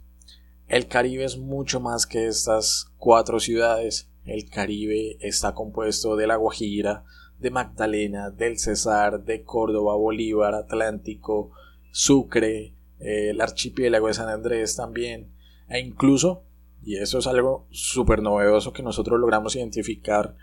El 0.67 0.87
Caribe 0.87 1.23
es 1.23 1.37
mucho 1.37 1.79
más 1.79 2.07
que 2.07 2.27
estas 2.27 2.91
cuatro 2.97 3.39
ciudades. 3.39 4.09
El 4.25 4.49
Caribe 4.49 5.17
está 5.19 5.53
compuesto 5.53 6.15
de 6.15 6.25
La 6.25 6.35
Guajira, 6.35 7.03
de 7.39 7.51
Magdalena, 7.51 8.31
del 8.31 8.57
Cesar, 8.57 9.23
de 9.23 9.43
Córdoba, 9.43 9.95
Bolívar, 9.95 10.55
Atlántico, 10.55 11.51
Sucre, 11.91 12.73
eh, 12.99 13.29
el 13.29 13.41
archipiélago 13.41 14.07
de 14.07 14.13
San 14.15 14.29
Andrés 14.29 14.75
también, 14.75 15.31
e 15.69 15.79
incluso, 15.79 16.43
y 16.85 16.97
eso 16.97 17.17
es 17.17 17.27
algo 17.27 17.67
súper 17.71 18.21
novedoso 18.21 18.71
que 18.71 18.83
nosotros 18.83 19.19
logramos 19.19 19.55
identificar 19.55 20.37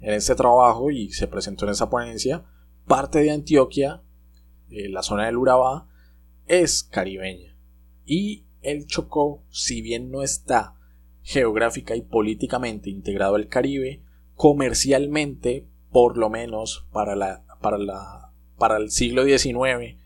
en 0.00 0.14
este 0.14 0.34
trabajo 0.34 0.90
y 0.90 1.10
se 1.10 1.28
presentó 1.28 1.66
en 1.66 1.72
esa 1.72 1.90
ponencia, 1.90 2.44
parte 2.86 3.20
de 3.20 3.30
Antioquia 3.30 4.02
eh, 4.70 4.88
la 4.88 5.02
zona 5.02 5.26
del 5.26 5.36
Urabá, 5.36 5.88
es 6.46 6.82
caribeña. 6.82 7.56
Y 8.04 8.46
el 8.62 8.86
Chocó, 8.86 9.44
si 9.50 9.82
bien 9.82 10.10
no 10.10 10.22
está 10.22 10.76
geográfica 11.22 11.94
y 11.96 12.02
políticamente 12.02 12.90
integrado 12.90 13.36
al 13.36 13.48
Caribe, 13.48 14.02
comercialmente, 14.34 15.68
por 15.90 16.16
lo 16.18 16.28
menos 16.28 16.88
para, 16.92 17.14
el 18.76 18.90
siglo 18.90 19.24
XIX 19.24 19.98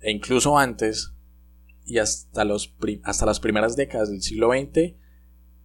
e 0.00 0.10
incluso 0.10 0.58
antes, 0.58 1.14
y 1.84 1.98
hasta, 1.98 2.44
los, 2.44 2.74
hasta 3.04 3.26
las 3.26 3.40
primeras 3.40 3.76
décadas 3.76 4.10
del 4.10 4.22
siglo 4.22 4.50
XX, 4.50 4.94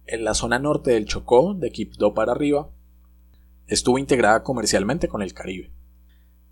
en 0.06 0.24
la 0.24 0.34
zona 0.34 0.58
norte 0.58 0.92
del 0.92 1.06
Chocó, 1.06 1.54
de 1.54 1.70
Quibdó 1.70 2.14
para 2.14 2.32
arriba, 2.32 2.70
estuvo 3.66 3.98
integrada 3.98 4.42
comercialmente 4.42 5.08
con 5.08 5.22
el 5.22 5.34
Caribe. 5.34 5.72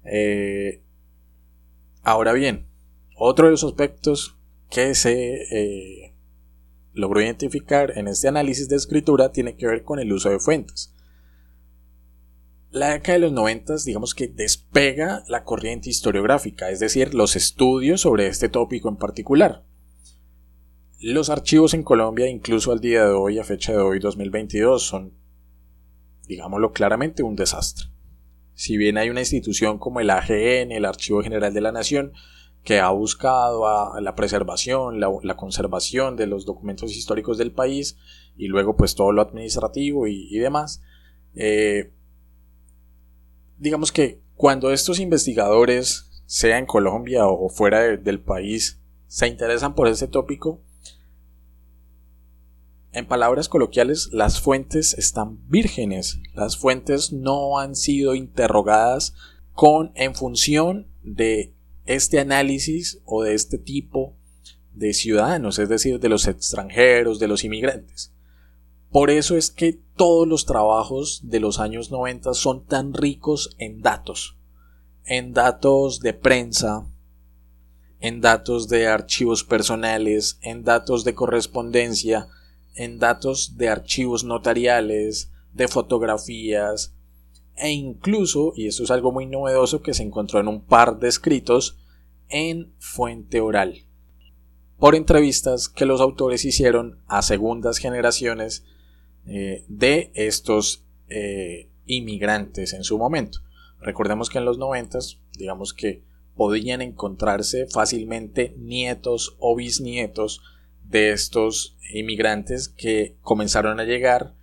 Eh, 0.05 0.83
Ahora 2.07 2.35
bien, 2.35 2.68
otro 3.16 3.46
de 3.46 3.50
los 3.50 3.64
aspectos 3.64 4.38
que 4.70 4.94
se 4.94 5.42
eh, 5.50 6.14
logró 6.92 7.20
identificar 7.20 7.98
en 7.98 8.07
este 8.07 8.29
análisis 8.29 8.68
de 8.68 8.76
escritura 8.76 9.33
tiene 9.33 9.57
que 9.57 9.66
ver 9.66 9.83
con 9.83 9.98
el 9.98 10.12
uso 10.12 10.31
de 10.31 10.38
fuentes. 10.38 10.94
La 12.76 12.90
década 12.90 13.14
de 13.14 13.20
los 13.20 13.32
90, 13.32 13.76
digamos 13.86 14.14
que 14.14 14.28
despega 14.28 15.24
la 15.28 15.44
corriente 15.44 15.88
historiográfica, 15.88 16.68
es 16.68 16.78
decir, 16.78 17.14
los 17.14 17.34
estudios 17.34 18.02
sobre 18.02 18.26
este 18.26 18.50
tópico 18.50 18.90
en 18.90 18.96
particular. 18.96 19.64
Los 21.00 21.30
archivos 21.30 21.72
en 21.72 21.82
Colombia, 21.82 22.28
incluso 22.28 22.72
al 22.72 22.80
día 22.80 23.06
de 23.06 23.12
hoy, 23.12 23.38
a 23.38 23.44
fecha 23.44 23.72
de 23.72 23.78
hoy 23.78 23.98
2022, 23.98 24.82
son, 24.82 25.14
digámoslo 26.28 26.74
claramente, 26.74 27.22
un 27.22 27.34
desastre. 27.34 27.86
Si 28.52 28.76
bien 28.76 28.98
hay 28.98 29.08
una 29.08 29.20
institución 29.20 29.78
como 29.78 30.00
el 30.00 30.10
AGN, 30.10 30.70
el 30.70 30.84
Archivo 30.84 31.22
General 31.22 31.54
de 31.54 31.60
la 31.62 31.72
Nación, 31.72 32.12
que 32.62 32.80
ha 32.80 32.90
buscado 32.90 33.98
la 33.98 34.14
preservación, 34.14 35.00
la, 35.00 35.36
conservación 35.36 36.14
de 36.16 36.26
los 36.26 36.44
documentos 36.44 36.94
históricos 36.94 37.38
del 37.38 37.52
país 37.52 37.96
y 38.36 38.48
luego 38.48 38.76
pues 38.76 38.94
todo 38.94 39.12
lo 39.12 39.22
administrativo 39.22 40.06
y, 40.06 40.36
demás, 40.36 40.82
eh, 41.34 41.95
digamos 43.59 43.92
que 43.92 44.21
cuando 44.35 44.73
estos 44.73 45.01
investigadores, 45.01 46.11
sea 46.27 46.59
en 46.59 46.66
Colombia 46.66 47.27
o 47.27 47.49
fuera 47.49 47.97
del 47.97 48.21
país, 48.21 48.81
se 49.07 49.29
interesan 49.29 49.75
por 49.75 49.88
ese 49.88 50.09
tópico, 50.09 50.61
en 52.97 53.07
palabras 53.07 53.51
coloquiales, 53.51 54.09
las 54.12 54.40
fuentes 54.40 54.95
están 54.95 55.38
vírgenes. 55.51 56.19
Las 56.33 56.57
fuentes 56.57 57.12
no 57.12 57.59
han 57.59 57.77
sido 57.77 58.14
interrogadas 58.14 59.12
con 59.53 59.92
en 59.97 60.14
función 60.14 60.87
de 61.03 61.53
este 61.85 62.21
análisis 62.21 63.03
o 63.05 63.23
de 63.23 63.35
este 63.35 63.59
tipo 63.59 64.16
de 64.73 64.95
ciudadanos, 64.95 65.59
es 65.59 65.69
decir, 65.69 66.01
de 66.01 66.09
los 66.09 66.27
extranjeros, 66.27 67.19
de 67.19 67.29
los 67.29 67.45
inmigrantes. 67.45 68.14
Por 68.90 69.11
eso 69.11 69.37
es 69.37 69.51
que 69.51 69.81
todos 69.96 70.27
los 70.27 70.46
trabajos 70.46 71.20
de 71.25 71.40
los 71.40 71.59
años 71.59 71.90
90 71.90 72.35
son 72.35 72.64
tan 72.64 72.94
ricos 72.94 73.55
en 73.59 73.83
datos, 73.83 74.37
en 75.05 75.33
datos 75.33 76.01
de 76.01 76.12
prensa, 76.12 76.87
en 78.01 78.20
datos 78.20 78.68
de 78.68 78.87
archivos 78.87 79.44
personales, 79.44 80.38
en 80.42 80.64
datos 80.64 81.05
de 81.05 81.14
correspondencia, 81.14 82.29
en 82.75 82.99
datos 82.99 83.57
de 83.57 83.68
archivos 83.68 84.25
notariales, 84.25 85.31
de 85.53 85.68
fotografías 85.68 86.94
e 87.57 87.70
incluso, 87.70 88.53
y 88.55 88.66
esto 88.66 88.85
es 88.85 88.90
algo 88.90 89.12
muy 89.12 89.27
novedoso 89.27 89.81
que 89.81 89.94
se 89.94 90.03
encontró 90.03 90.40
en 90.40 90.49
un 90.49 90.64
par 90.64 90.99
de 90.99 91.09
escritos, 91.09 91.79
en 92.29 92.75
fuente 92.79 93.40
oral, 93.40 93.87
por 94.79 94.94
entrevistas 94.94 95.68
que 95.68 95.87
los 95.87 96.01
autores 96.01 96.44
hicieron 96.44 97.01
a 97.07 97.22
segundas 97.22 97.79
generaciones 97.79 98.64
eh, 99.26 99.64
de 99.68 100.10
estos 100.14 100.84
eh, 101.08 101.68
inmigrantes 101.86 102.72
en 102.72 102.84
su 102.84 102.98
momento. 102.98 103.40
Recordemos 103.80 104.30
que 104.30 104.38
en 104.38 104.44
los 104.44 104.58
noventas, 104.58 105.18
digamos 105.36 105.74
que 105.74 106.02
podían 106.36 106.82
encontrarse 106.82 107.66
fácilmente 107.66 108.54
nietos 108.58 109.34
o 109.38 109.56
bisnietos 109.56 110.42
de 110.84 111.12
estos 111.12 111.76
inmigrantes 111.92 112.68
que 112.68 113.16
comenzaron 113.22 113.80
a 113.80 113.84
llegar 113.84 114.34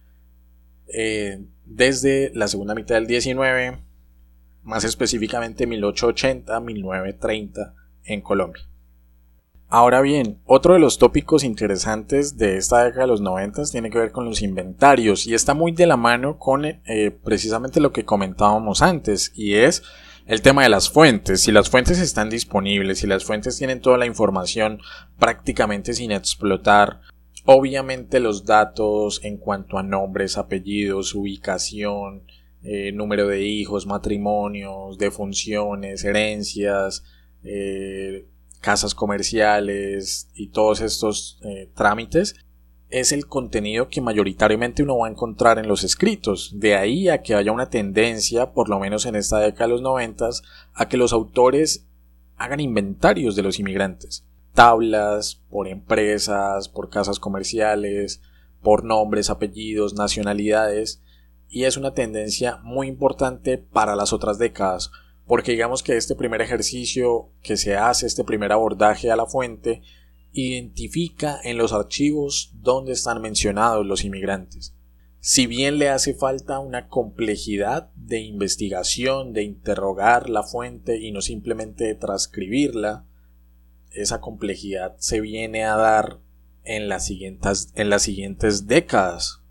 eh, 0.88 1.46
desde 1.66 2.32
la 2.34 2.48
segunda 2.48 2.74
mitad 2.76 2.96
del 2.96 3.08
19, 3.08 3.80
más 4.64 4.84
específicamente 4.84 5.66
1880-1930 5.68 7.74
en 8.06 8.22
Colombia. 8.22 8.64
Ahora 9.76 10.02
bien, 10.02 10.38
otro 10.46 10.76
de 10.76 10.80
los 10.80 11.00
tópicos 11.00 11.44
interesantes 11.44 12.38
de 12.38 12.58
esta 12.58 12.84
década 12.84 13.06
de 13.06 13.08
los 13.08 13.22
90 13.22 13.64
tiene 13.72 13.90
que 13.90 13.98
ver 13.98 14.12
con 14.12 14.24
los 14.24 14.44
inventarios 14.44 15.26
y 15.26 15.34
está 15.34 15.56
muy 15.56 15.72
de 15.72 15.88
la 15.88 15.98
mano 15.98 16.38
con 16.38 16.64
eh, 16.64 16.80
precisamente 17.24 17.80
lo 17.80 17.92
que 17.92 18.06
comentábamos 18.06 18.84
antes 18.84 19.32
y 19.34 19.56
es 19.56 19.82
el 20.28 20.44
tema 20.44 20.62
de 20.62 20.70
las 20.70 20.92
fuentes, 20.92 21.42
si 21.42 21.52
las 21.52 21.72
fuentes 21.72 21.98
están 21.98 22.30
disponibles, 22.30 23.00
si 23.00 23.08
las 23.08 23.26
fuentes 23.26 23.58
tienen 23.58 23.82
toda 23.82 23.98
la 23.98 24.06
información 24.06 24.80
prácticamente 25.18 25.96
sin 25.96 26.12
explotar, 26.12 27.00
obviamente 27.46 28.20
los 28.20 28.46
datos 28.46 29.22
en 29.24 29.38
cuanto 29.38 29.80
a 29.80 29.84
nombres, 29.84 30.38
apellidos, 30.38 31.16
ubicación, 31.16 32.28
eh, 32.62 32.92
número 32.92 33.28
de 33.28 33.42
hijos, 33.42 33.88
matrimonios, 33.88 35.00
defunciones, 35.00 36.04
herencias, 36.04 37.04
eh, 37.44 38.28
casas 38.64 38.96
comerciales 38.96 40.30
y 40.34 40.48
todos 40.48 40.80
estos 40.80 41.38
eh, 41.44 41.70
trámites 41.76 42.36
es 42.90 43.12
el 43.12 43.28
contenido 43.28 43.90
que 43.90 44.02
mayoritariamente 44.02 44.84
uno 44.84 45.00
va 45.00 45.08
a 45.08 45.10
encontrar 45.10 45.60
en 45.60 45.68
los 45.68 45.84
escritos. 45.84 46.54
De 46.56 46.76
ahí 46.76 47.10
a 47.10 47.22
que 47.22 47.36
haya 47.36 47.52
una 47.52 47.70
tendencia, 47.70 48.54
por 48.54 48.70
lo 48.70 48.80
menos 48.80 49.06
en 49.06 49.16
esta 49.16 49.40
década 49.40 49.66
de 49.66 49.74
los 49.74 49.82
noventas, 49.82 50.44
a 50.74 50.88
que 50.88 50.96
los 50.96 51.12
autores 51.12 51.88
hagan 52.38 52.62
inventarios 52.62 53.36
de 53.36 53.42
los 53.42 53.60
inmigrantes. 53.60 54.26
Tablas, 54.54 55.42
por 55.50 55.68
empresas, 55.68 56.70
por 56.70 56.90
casas 56.90 57.20
comerciales, 57.20 58.22
por 58.62 58.86
nombres, 58.86 59.30
apellidos, 59.30 59.96
nacionalidades. 59.96 61.02
Y 61.50 61.66
es 61.66 61.78
una 61.78 61.94
tendencia 61.96 62.60
muy 62.64 62.88
importante 62.88 63.58
para 63.58 63.96
las 63.96 64.14
otras 64.14 64.38
décadas. 64.38 64.92
Porque 65.26 65.52
digamos 65.52 65.84
que 65.84 65.96
este 65.96 66.16
primer 66.16 66.42
ejercicio 66.42 67.30
que 67.42 67.58
se 67.58 67.76
hace, 67.76 68.06
este 68.06 68.24
primer 68.24 68.52
abordaje 68.52 69.12
a 69.12 69.16
la 69.16 69.26
fuente, 69.26 69.82
identifica 70.32 71.40
en 71.44 71.58
los 71.58 71.74
archivos 71.74 72.52
dónde 72.56 72.94
están 72.94 73.22
mencionados 73.22 73.86
los 73.86 74.04
inmigrantes. 74.04 74.74
Si 75.20 75.48
bien 75.48 75.78
le 75.78 75.90
hace 75.90 76.14
falta 76.14 76.60
una 76.60 76.90
complejidad 76.90 77.92
de 77.96 78.20
investigación, 78.20 79.32
de 79.32 79.44
interrogar 79.44 80.30
la 80.30 80.44
fuente 80.44 81.00
y 81.00 81.12
no 81.12 81.22
simplemente 81.22 81.96
transcribirla, 81.96 83.06
esa 83.92 84.20
complejidad 84.20 84.98
se 84.98 85.22
viene 85.22 85.64
a 85.64 85.78
dar 85.78 86.20
en 86.66 86.90
las 86.90 87.06
siguientes, 87.06 87.72
en 87.76 87.90
las 87.90 88.02
siguientes 88.02 88.68
décadas. 88.68 89.42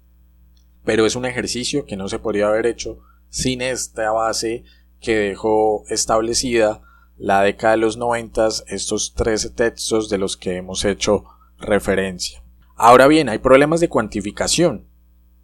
Pero 0.85 1.07
es 1.07 1.17
un 1.17 1.25
ejercicio 1.25 1.87
que 1.87 1.97
no 1.97 2.09
se 2.09 2.19
podría 2.19 2.49
haber 2.49 2.67
hecho 2.67 3.01
sin 3.31 3.63
esta 3.63 4.11
base 4.11 4.65
que 5.03 5.17
dejó 5.17 5.85
establecida 5.89 6.81
la 7.19 7.43
década 7.43 7.73
de 7.73 7.79
los 7.79 7.97
noventas 7.97 8.65
estos 8.69 9.15
13 9.15 9.51
textos 9.51 10.09
de 10.09 10.19
los 10.19 10.37
que 10.37 10.57
hemos 10.57 10.85
hecho 10.85 11.25
referencia. 11.59 12.43
Ahora 12.77 13.07
bien, 13.07 13.29
hay 13.29 13.39
problemas 13.39 13.81
de 13.81 13.89
cuantificación, 13.89 14.87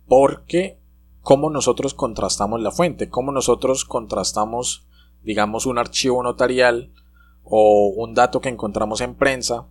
porque 0.07 0.79
cómo 1.21 1.51
nosotros 1.51 1.93
contrastamos 1.93 2.63
la 2.63 2.71
fuente, 2.71 3.11
cómo 3.11 3.33
nosotros 3.33 3.85
contrastamos, 3.85 4.87
digamos, 5.23 5.67
un 5.67 5.79
archivo 5.79 6.23
notarial 6.23 6.93
o 7.45 7.93
un 7.97 8.15
dato 8.15 8.41
que 8.41 8.49
encontramos 8.49 9.01
en 9.01 9.15
prensa, 9.15 9.67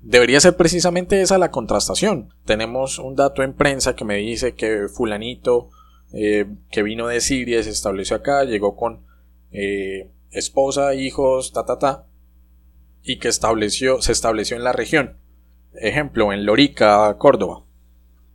debería 0.00 0.40
ser 0.40 0.56
precisamente 0.56 1.20
esa 1.20 1.38
la 1.38 1.50
contrastación. 1.50 2.34
Tenemos 2.44 2.98
un 2.98 3.16
dato 3.16 3.42
en 3.42 3.54
prensa 3.54 3.96
que 3.96 4.04
me 4.04 4.16
dice 4.16 4.54
que 4.54 4.88
fulanito 4.88 5.70
eh, 6.12 6.46
que 6.70 6.82
vino 6.82 7.06
de 7.06 7.20
Siria 7.20 7.62
se 7.62 7.70
estableció 7.70 8.16
acá, 8.16 8.44
llegó 8.44 8.76
con 8.76 9.04
eh, 9.50 10.10
esposa, 10.30 10.94
hijos, 10.94 11.52
ta 11.52 11.64
ta 11.64 11.78
ta, 11.78 12.06
y 13.02 13.18
que 13.18 13.28
estableció, 13.28 14.02
se 14.02 14.12
estableció 14.12 14.56
en 14.56 14.64
la 14.64 14.72
región. 14.72 15.16
Ejemplo, 15.74 16.32
en 16.32 16.44
Lorica, 16.44 17.16
Córdoba. 17.18 17.64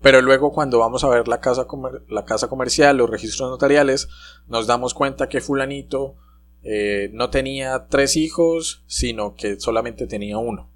Pero 0.01 0.21
luego 0.21 0.51
cuando 0.51 0.79
vamos 0.79 1.03
a 1.03 1.09
ver 1.09 1.27
la 1.27 1.39
casa, 1.39 1.65
la 2.09 2.25
casa 2.25 2.47
comercial, 2.49 2.97
los 2.97 3.09
registros 3.09 3.49
notariales, 3.49 4.09
nos 4.47 4.67
damos 4.67 4.93
cuenta 4.93 5.29
que 5.29 5.41
fulanito 5.41 6.15
eh, 6.61 7.09
no 7.13 7.29
tenía 7.29 7.87
tres 7.89 8.17
hijos, 8.17 8.83
sino 8.85 9.35
que 9.35 9.59
solamente 9.59 10.07
tenía 10.07 10.37
uno. 10.37 10.69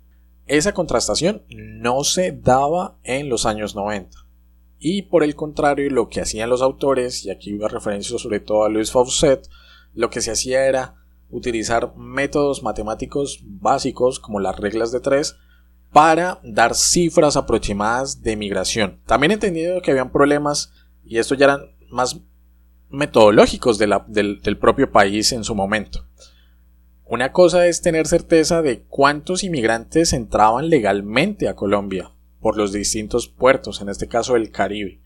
Esa 0.46 0.74
contrastación 0.74 1.44
no 1.50 2.04
se 2.06 2.32
daba 2.32 2.98
en 3.04 3.28
los 3.28 3.46
años 3.46 3.76
90. 3.76 4.27
Y 4.80 5.04
por 5.04 5.24
el 5.24 5.36
contrario, 5.36 5.90
lo 5.90 6.10
que 6.10 6.22
hacían 6.22 6.50
los 6.50 6.62
autores, 6.62 7.26
y 7.26 7.32
aquí 7.32 7.52
iba 7.52 7.68
referencia 7.68 8.18
sobre 8.20 8.40
todo 8.40 8.64
a 8.64 8.70
Louis 8.70 8.92
Fawcett, 8.92 9.48
lo 9.94 10.10
que 10.10 10.22
se 10.22 10.32
hacía 10.32 10.66
era 10.66 10.96
utilizar 11.30 11.96
métodos 11.98 12.64
matemáticos 12.64 13.42
básicos 13.44 14.20
como 14.20 14.40
las 14.40 14.58
reglas 14.58 14.92
de 14.92 15.00
tres 15.00 15.36
para 15.92 16.40
dar 16.44 16.76
cifras 16.76 17.38
aproximadas 17.38 18.22
de 18.22 18.36
migración. 18.36 19.02
También 19.06 19.32
entendido 19.32 19.82
que 19.82 19.92
habían 19.92 20.12
problemas, 20.12 20.72
y 21.04 21.18
esto 21.18 21.34
ya 21.34 21.46
eran 21.46 21.62
más 21.90 22.20
metodológicos 22.90 23.78
del 23.78 24.58
propio 24.60 24.92
país 24.92 25.32
en 25.32 25.44
su 25.44 25.56
momento. 25.56 26.06
Una 27.06 27.32
cosa 27.32 27.68
es 27.68 27.82
tener 27.82 28.06
certeza 28.06 28.62
de 28.62 28.84
cuántos 28.84 29.44
inmigrantes 29.44 30.14
entraban 30.14 30.70
legalmente 30.70 31.48
a 31.48 31.56
Colombia 31.56 32.12
por 32.42 32.58
los 32.58 32.72
distintos 32.72 33.28
puertos, 33.28 33.82
en 33.82 33.90
este 33.90 34.08
caso 34.08 34.36
el 34.36 34.52
Caribe. 34.52 35.02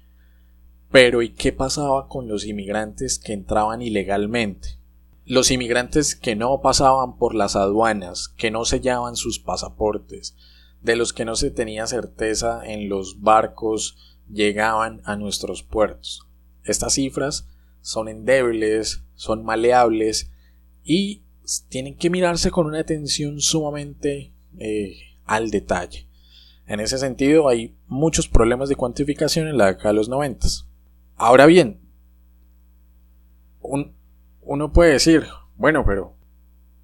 Pero 0.91 1.21
¿y 1.21 1.29
qué 1.29 1.53
pasaba 1.53 2.07
con 2.07 2.27
los 2.27 2.45
inmigrantes 2.45 3.17
que 3.17 3.33
entraban 3.33 3.81
ilegalmente? 3.81 4.77
Los 5.25 5.51
inmigrantes 5.51 6.15
que 6.15 6.35
no 6.35 6.61
pasaban 6.61 7.17
por 7.17 7.35
las 7.35 7.55
aduanas, 7.55 8.27
que 8.27 8.51
no 8.51 8.65
sellaban 8.65 9.15
sus 9.15 9.39
pasaportes, 9.39 10.35
de 10.81 10.95
los 10.95 11.13
que 11.13 11.25
no 11.25 11.35
se 11.35 11.51
tenía 11.51 11.87
certeza 11.87 12.61
en 12.65 12.89
los 12.89 13.21
barcos 13.21 13.97
llegaban 14.29 15.01
a 15.05 15.15
nuestros 15.15 15.63
puertos. 15.63 16.27
Estas 16.63 16.93
cifras 16.93 17.47
son 17.81 18.07
endebles, 18.07 19.03
son 19.13 19.43
maleables 19.43 20.31
y 20.83 21.23
tienen 21.69 21.95
que 21.95 22.09
mirarse 22.09 22.51
con 22.51 22.65
una 22.67 22.79
atención 22.79 23.39
sumamente 23.39 24.33
eh, 24.57 24.97
al 25.25 25.49
detalle. 25.51 26.07
En 26.71 26.79
ese 26.79 26.97
sentido 26.97 27.49
hay 27.49 27.75
muchos 27.87 28.29
problemas 28.29 28.69
de 28.69 28.77
cuantificación 28.77 29.49
en 29.49 29.57
la 29.57 29.65
década 29.65 29.89
de 29.89 29.95
los 29.95 30.07
90. 30.07 30.47
Ahora 31.17 31.45
bien, 31.45 31.81
uno 33.59 34.71
puede 34.71 34.93
decir, 34.93 35.25
bueno, 35.57 35.83
pero 35.85 36.15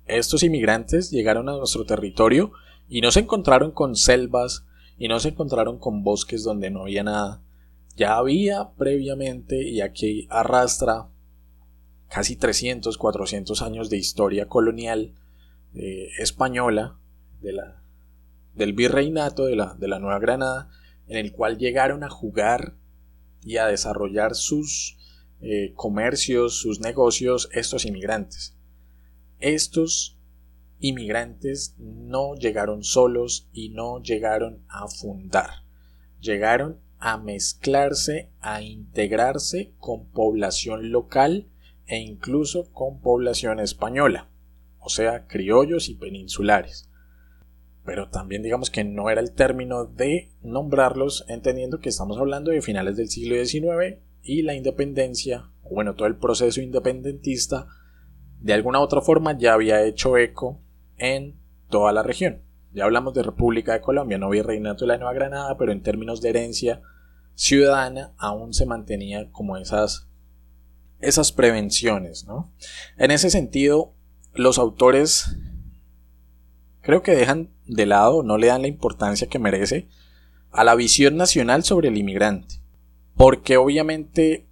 estos 0.05 0.43
inmigrantes 0.43 1.09
llegaron 1.09 1.47
a 1.47 1.53
nuestro 1.53 1.85
territorio 1.85 2.51
y 2.89 2.99
no 2.99 3.11
se 3.11 3.21
encontraron 3.21 3.71
con 3.71 3.95
selvas 3.95 4.65
y 4.97 5.07
no 5.07 5.21
se 5.21 5.29
encontraron 5.29 5.79
con 5.79 6.03
bosques 6.03 6.43
donde 6.43 6.69
no 6.69 6.81
había 6.81 7.05
nada. 7.05 7.41
Ya 7.95 8.17
había 8.17 8.71
previamente, 8.77 9.69
y 9.69 9.79
aquí 9.79 10.27
arrastra 10.29 11.07
casi 12.09 12.35
300, 12.35 12.97
400 12.97 13.61
años 13.61 13.89
de 13.89 13.95
historia 13.95 14.49
colonial 14.49 15.13
eh, 15.75 16.09
española 16.19 16.97
de 17.39 17.53
la, 17.53 17.86
del 18.57 18.73
virreinato 18.73 19.45
de 19.45 19.55
la, 19.55 19.75
de 19.75 19.87
la 19.87 19.99
Nueva 19.99 20.19
Granada, 20.19 20.69
en 21.07 21.17
el 21.17 21.31
cual 21.31 21.57
llegaron 21.57 22.03
a 22.03 22.09
jugar 22.09 22.75
y 23.41 23.57
a 23.57 23.67
desarrollar 23.67 24.35
sus 24.35 24.97
eh, 25.39 25.73
comercios, 25.75 26.55
sus 26.55 26.79
negocios, 26.79 27.49
estos 27.53 27.85
inmigrantes. 27.85 28.57
Estos 29.39 30.17
inmigrantes 30.79 31.75
no 31.77 32.35
llegaron 32.35 32.83
solos 32.83 33.47
y 33.53 33.69
no 33.69 34.01
llegaron 34.01 34.65
a 34.67 34.87
fundar, 34.87 35.63
llegaron 36.19 36.79
a 36.99 37.17
mezclarse, 37.17 38.31
a 38.39 38.63
integrarse 38.63 39.73
con 39.77 40.09
población 40.09 40.91
local 40.91 41.47
e 41.85 41.99
incluso 41.99 42.71
con 42.71 42.99
población 42.99 43.59
española, 43.59 44.29
o 44.79 44.89
sea, 44.89 45.27
criollos 45.27 45.89
y 45.89 45.95
peninsulares. 45.95 46.86
Pero 47.87 48.09
también 48.09 48.43
digamos 48.43 48.69
que 48.69 48.83
no 48.83 49.09
era 49.09 49.21
el 49.21 49.31
término 49.31 49.85
de 49.85 50.29
nombrarlos 50.41 51.23
entendiendo 51.29 51.79
que 51.79 51.87
estamos 51.87 52.17
hablando 52.17 52.51
de 52.51 52.61
finales 52.61 52.97
del 52.97 53.07
siglo 53.07 53.37
XIX 53.37 53.99
y 54.21 54.41
la 54.41 54.55
independencia, 54.55 55.51
o 55.63 55.73
bueno, 55.73 55.95
todo 55.95 56.09
el 56.09 56.17
proceso 56.17 56.59
independentista, 56.59 57.67
de 58.41 58.51
alguna 58.51 58.81
u 58.81 58.83
otra 58.83 58.99
forma 58.99 59.37
ya 59.37 59.53
había 59.53 59.85
hecho 59.85 60.17
eco 60.17 60.59
en 60.97 61.39
toda 61.69 61.93
la 61.93 62.03
región. 62.03 62.41
Ya 62.73 62.83
hablamos 62.83 63.13
de 63.13 63.23
República 63.23 63.71
de 63.71 63.79
Colombia, 63.79 64.17
no 64.17 64.31
Reinato 64.31 64.83
de 64.83 64.89
la 64.89 64.97
Nueva 64.97 65.13
Granada, 65.13 65.57
pero 65.57 65.71
en 65.71 65.81
términos 65.81 66.21
de 66.21 66.27
herencia 66.27 66.81
ciudadana 67.35 68.11
aún 68.17 68.53
se 68.53 68.65
mantenía 68.65 69.31
como 69.31 69.55
esas 69.55 70.09
esas 70.99 71.31
prevenciones, 71.31 72.25
¿no? 72.25 72.51
En 72.97 73.11
ese 73.11 73.29
sentido, 73.29 73.93
los 74.33 74.59
autores 74.59 75.37
creo 76.87 77.03
que 77.03 77.17
dejan 77.17 77.49
de 77.65 77.85
lado, 77.85 78.23
no 78.23 78.37
le 78.37 78.47
dan 78.47 78.61
la 78.61 78.69
importancia 78.69 79.27
que 79.27 79.39
merece 79.39 79.89
a 80.51 80.63
la 80.63 80.73
visión 80.73 81.17
nacional 81.17 81.65
sobre 81.65 81.89
el 81.89 81.97
inmigrante. 81.97 82.61
Porque 83.17 83.57
obviamente 83.57 84.47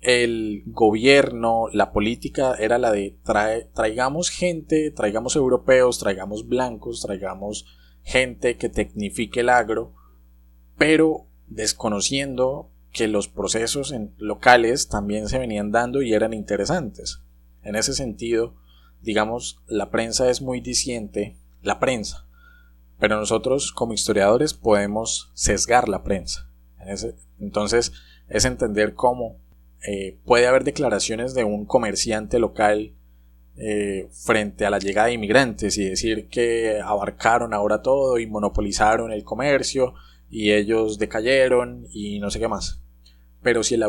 el 0.00 0.62
gobierno, 0.66 1.66
la 1.72 1.90
política 1.90 2.54
era 2.54 2.78
la 2.78 2.92
de 2.92 3.18
traigamos 3.74 4.30
gente, 4.30 4.92
traigamos 4.92 5.34
europeos, 5.34 5.98
traigamos 5.98 6.46
blancos, 6.46 7.02
traigamos 7.02 7.66
gente 8.04 8.56
que 8.56 8.68
tecnifique 8.68 9.40
el 9.40 9.48
agro, 9.48 9.92
pero 10.78 11.26
desconociendo 11.48 12.70
que 12.92 13.08
los 13.08 13.26
procesos 13.26 13.90
en 13.90 14.14
locales 14.18 14.88
también 14.88 15.28
se 15.28 15.40
venían 15.40 15.72
dando 15.72 16.00
y 16.00 16.14
eran 16.14 16.32
interesantes. 16.32 17.22
En 17.64 17.74
ese 17.74 17.92
sentido, 17.92 18.54
digamos, 19.00 19.58
la 19.66 19.90
prensa 19.90 20.30
es 20.30 20.42
muy 20.42 20.60
disiente, 20.60 21.41
la 21.62 21.78
prensa, 21.78 22.26
pero 22.98 23.16
nosotros 23.16 23.72
como 23.72 23.94
historiadores 23.94 24.54
podemos 24.54 25.30
sesgar 25.34 25.88
la 25.88 26.02
prensa. 26.02 26.48
entonces, 27.38 27.92
es 28.28 28.44
entender 28.44 28.94
cómo 28.94 29.36
eh, 29.86 30.18
puede 30.24 30.46
haber 30.46 30.64
declaraciones 30.64 31.34
de 31.34 31.44
un 31.44 31.64
comerciante 31.66 32.38
local 32.38 32.94
eh, 33.56 34.08
frente 34.12 34.64
a 34.64 34.70
la 34.70 34.78
llegada 34.78 35.08
de 35.08 35.14
inmigrantes 35.14 35.76
y 35.76 35.84
decir 35.84 36.28
que 36.28 36.80
abarcaron 36.82 37.52
ahora 37.52 37.82
todo 37.82 38.18
y 38.18 38.26
monopolizaron 38.26 39.12
el 39.12 39.24
comercio 39.24 39.94
y 40.30 40.52
ellos 40.52 40.98
decayeron 40.98 41.86
y 41.90 42.18
no 42.18 42.30
sé 42.30 42.38
qué 42.38 42.48
más. 42.48 42.80
Pero 43.42 43.62
si 43.62 43.74
el, 43.74 43.84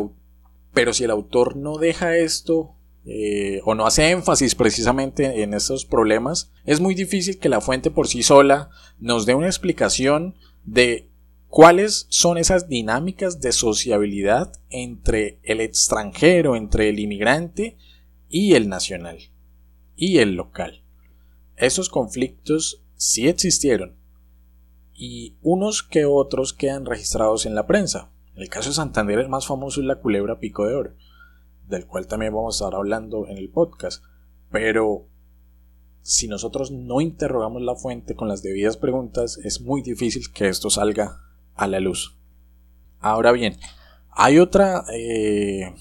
pero 0.74 0.94
si 0.94 1.06
el 1.06 1.12
autor 1.12 1.56
no 1.56 1.78
deja 1.78 2.18
esto 2.18 2.76
eh, 3.06 3.60
o 3.66 3.76
no 3.76 3.86
hace 3.86 4.10
énfasis 4.12 4.56
precisamente 4.56 5.44
en 5.44 5.54
estos 5.54 5.86
problemas, 5.86 6.52
es 6.66 6.80
muy 6.80 6.96
difícil 6.96 7.38
que 7.38 7.50
la 7.50 7.62
fuente 7.62 7.92
por 7.92 8.08
sí 8.08 8.24
sola 8.24 8.70
nos 9.00 9.26
dé 9.26 9.36
una 9.36 9.48
explicación 9.48 10.36
de 10.64 11.10
cuáles 11.48 12.08
son 12.10 12.38
esas 12.38 12.70
dinámicas 12.70 13.42
de 13.42 13.52
sociabilidad 13.52 14.54
entre 14.70 15.40
el 15.44 15.62
extranjero, 15.62 16.56
entre 16.56 16.90
el 16.90 17.00
inmigrante 17.00 17.78
y 18.30 18.56
el 18.56 18.70
nacional. 18.70 19.18
y 19.96 20.18
el 20.18 20.34
local. 20.34 20.84
Esos 21.56 21.88
conflictos 21.88 22.84
sí 22.96 23.28
existieron 23.28 23.96
y 24.94 25.38
unos 25.42 25.84
que 25.84 26.06
otros 26.06 26.54
quedan 26.54 26.86
registrados 26.86 27.46
en 27.46 27.54
la 27.54 27.68
prensa. 27.68 28.12
El 28.36 28.50
caso 28.50 28.70
de 28.70 28.76
Santander, 28.76 29.20
el 29.20 29.30
más 29.30 29.46
famoso 29.46 29.82
es 29.82 29.86
la 29.86 30.00
culebra 30.00 30.40
pico 30.40 30.66
de 30.66 30.74
oro, 30.74 30.96
del 31.68 31.86
cual 31.86 32.08
también 32.08 32.34
vamos 32.34 32.62
a 32.62 32.66
estar 32.66 32.78
hablando 32.78 33.28
en 33.28 33.38
el 33.38 33.50
podcast. 33.50 34.04
Pero 34.52 35.08
si 36.02 36.28
nosotros 36.28 36.72
no 36.72 37.02
interrogamos 37.02 37.62
la 37.62 37.76
fuente 37.76 38.16
con 38.16 38.28
las 38.28 38.44
debidas 38.44 38.78
preguntas, 38.78 39.38
es 39.38 39.62
muy 39.62 39.82
difícil 39.82 40.32
que 40.32 40.50
esto 40.50 40.70
salga 40.70 41.22
a 41.56 41.68
la 41.68 41.80
luz. 41.80 42.18
Ahora 43.00 43.32
bien, 43.32 43.58
hay 44.12 44.40
otra, 44.40 44.84
eh, 44.94 45.74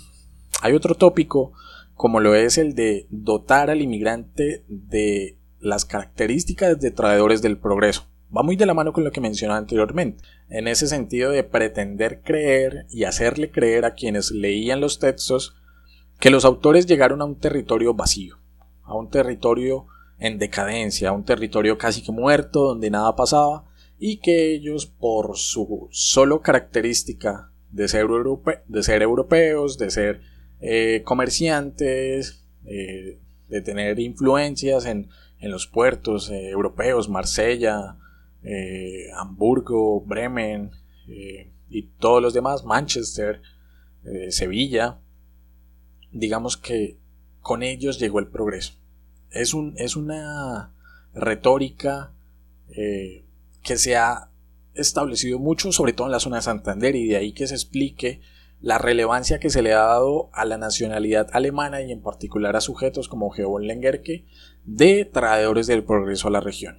hay 0.61 0.73
otro 0.75 0.95
tópico 0.95 1.53
como 1.95 2.21
lo 2.21 2.35
es 2.35 2.59
el 2.59 2.75
de 2.75 3.07
dotar 3.11 3.71
al 3.71 3.81
inmigrante 3.81 4.65
de 4.69 5.39
las 5.61 5.85
características 5.85 6.81
de 6.81 6.91
traidores 6.91 7.43
del 7.43 7.59
progreso. 7.59 8.07
Va 8.35 8.43
muy 8.43 8.57
de 8.57 8.67
la 8.67 8.75
mano 8.75 8.93
con 8.93 9.05
lo 9.05 9.13
que 9.13 9.21
mencionaba 9.21 9.59
anteriormente, 9.59 10.25
en 10.49 10.67
ese 10.67 10.87
sentido 10.87 11.31
de 11.31 11.45
pretender 11.45 12.23
creer 12.23 12.87
y 12.91 13.05
hacerle 13.05 13.51
creer 13.51 13.85
a 13.85 13.95
quienes 13.95 14.31
leían 14.31 14.81
los 14.81 14.99
textos 14.99 15.55
que 16.23 16.31
los 16.31 16.45
autores 16.45 16.87
llegaron 16.87 17.21
a 17.21 17.25
un 17.25 17.35
territorio 17.35 17.95
vacío, 17.95 18.39
a 18.85 18.95
un 18.95 19.11
territorio 19.11 19.89
en 20.21 20.39
decadencia, 20.39 21.09
a 21.09 21.13
un 21.13 21.25
territorio 21.25 21.77
casi 21.77 22.01
que 22.01 22.13
muerto, 22.13 22.61
donde 22.61 22.91
nada 22.91 23.17
pasaba, 23.17 23.65
y 23.99 24.19
que 24.19 24.55
ellos, 24.55 24.87
por 24.87 25.37
su 25.37 25.89
solo 25.91 26.41
característica 26.41 27.51
de 27.73 27.89
ser, 27.89 28.07
de 28.69 28.83
ser 28.85 29.03
europeos, 29.03 29.79
de 29.79 29.91
ser 29.91 30.21
eh, 30.61 31.03
comerciantes, 31.05 32.47
eh, 32.67 33.19
de 33.49 33.61
tener 33.61 33.99
influencias 33.99 34.87
en, 34.87 35.09
los 35.41 35.67
puertos 35.67 36.31
eh, 36.31 36.51
europeos, 36.51 37.09
Marsella, 37.09 37.97
Hamburgo, 39.17 40.01
Bremen 40.03 40.71
y 41.69 41.83
todos 41.99 42.23
los 42.23 42.33
demás, 42.33 42.65
Manchester, 42.65 43.43
Sevilla, 44.31 45.01
digamos 46.13 46.57
que 46.57 46.97
con 47.41 47.63
ellos 47.63 47.99
llegó 47.99 48.19
el 48.21 48.29
progreso. 48.29 48.75
Es, 49.31 49.55
un, 49.55 49.75
es 49.79 49.97
una 49.97 50.73
retórica 51.15 52.13
que 52.69 53.77
se 53.77 53.97
ha 53.97 54.31
establecido 54.75 55.39
mucho, 55.39 55.73
sobre 55.73 55.93
todo 55.93 56.07
en 56.07 56.13
la 56.13 56.21
zona 56.21 56.37
de 56.37 56.43
Santander, 56.43 56.97
y 56.97 57.07
de 57.07 57.17
ahí 57.17 57.33
que 57.33 57.47
se 57.47 57.55
explique 57.55 58.21
la 58.61 58.79
relevancia 58.79 59.41
que 59.41 59.51
se 59.51 59.61
le 59.61 59.73
ha 59.73 59.81
dado 59.81 60.31
a 60.33 60.45
la 60.45 60.57
nacionalidad 60.57 61.29
alemana 61.33 61.83
y 61.83 61.91
en 61.91 62.01
particular 62.01 62.57
a 62.57 62.61
sujetos 62.61 63.09
como 63.09 63.31
Geobon 63.31 63.67
Lengerke 63.67 64.25
de 64.65 65.05
traidores 65.05 65.67
del 65.67 65.83
progreso 65.83 66.29
a 66.29 66.31
la 66.31 66.41
región. 66.41 66.79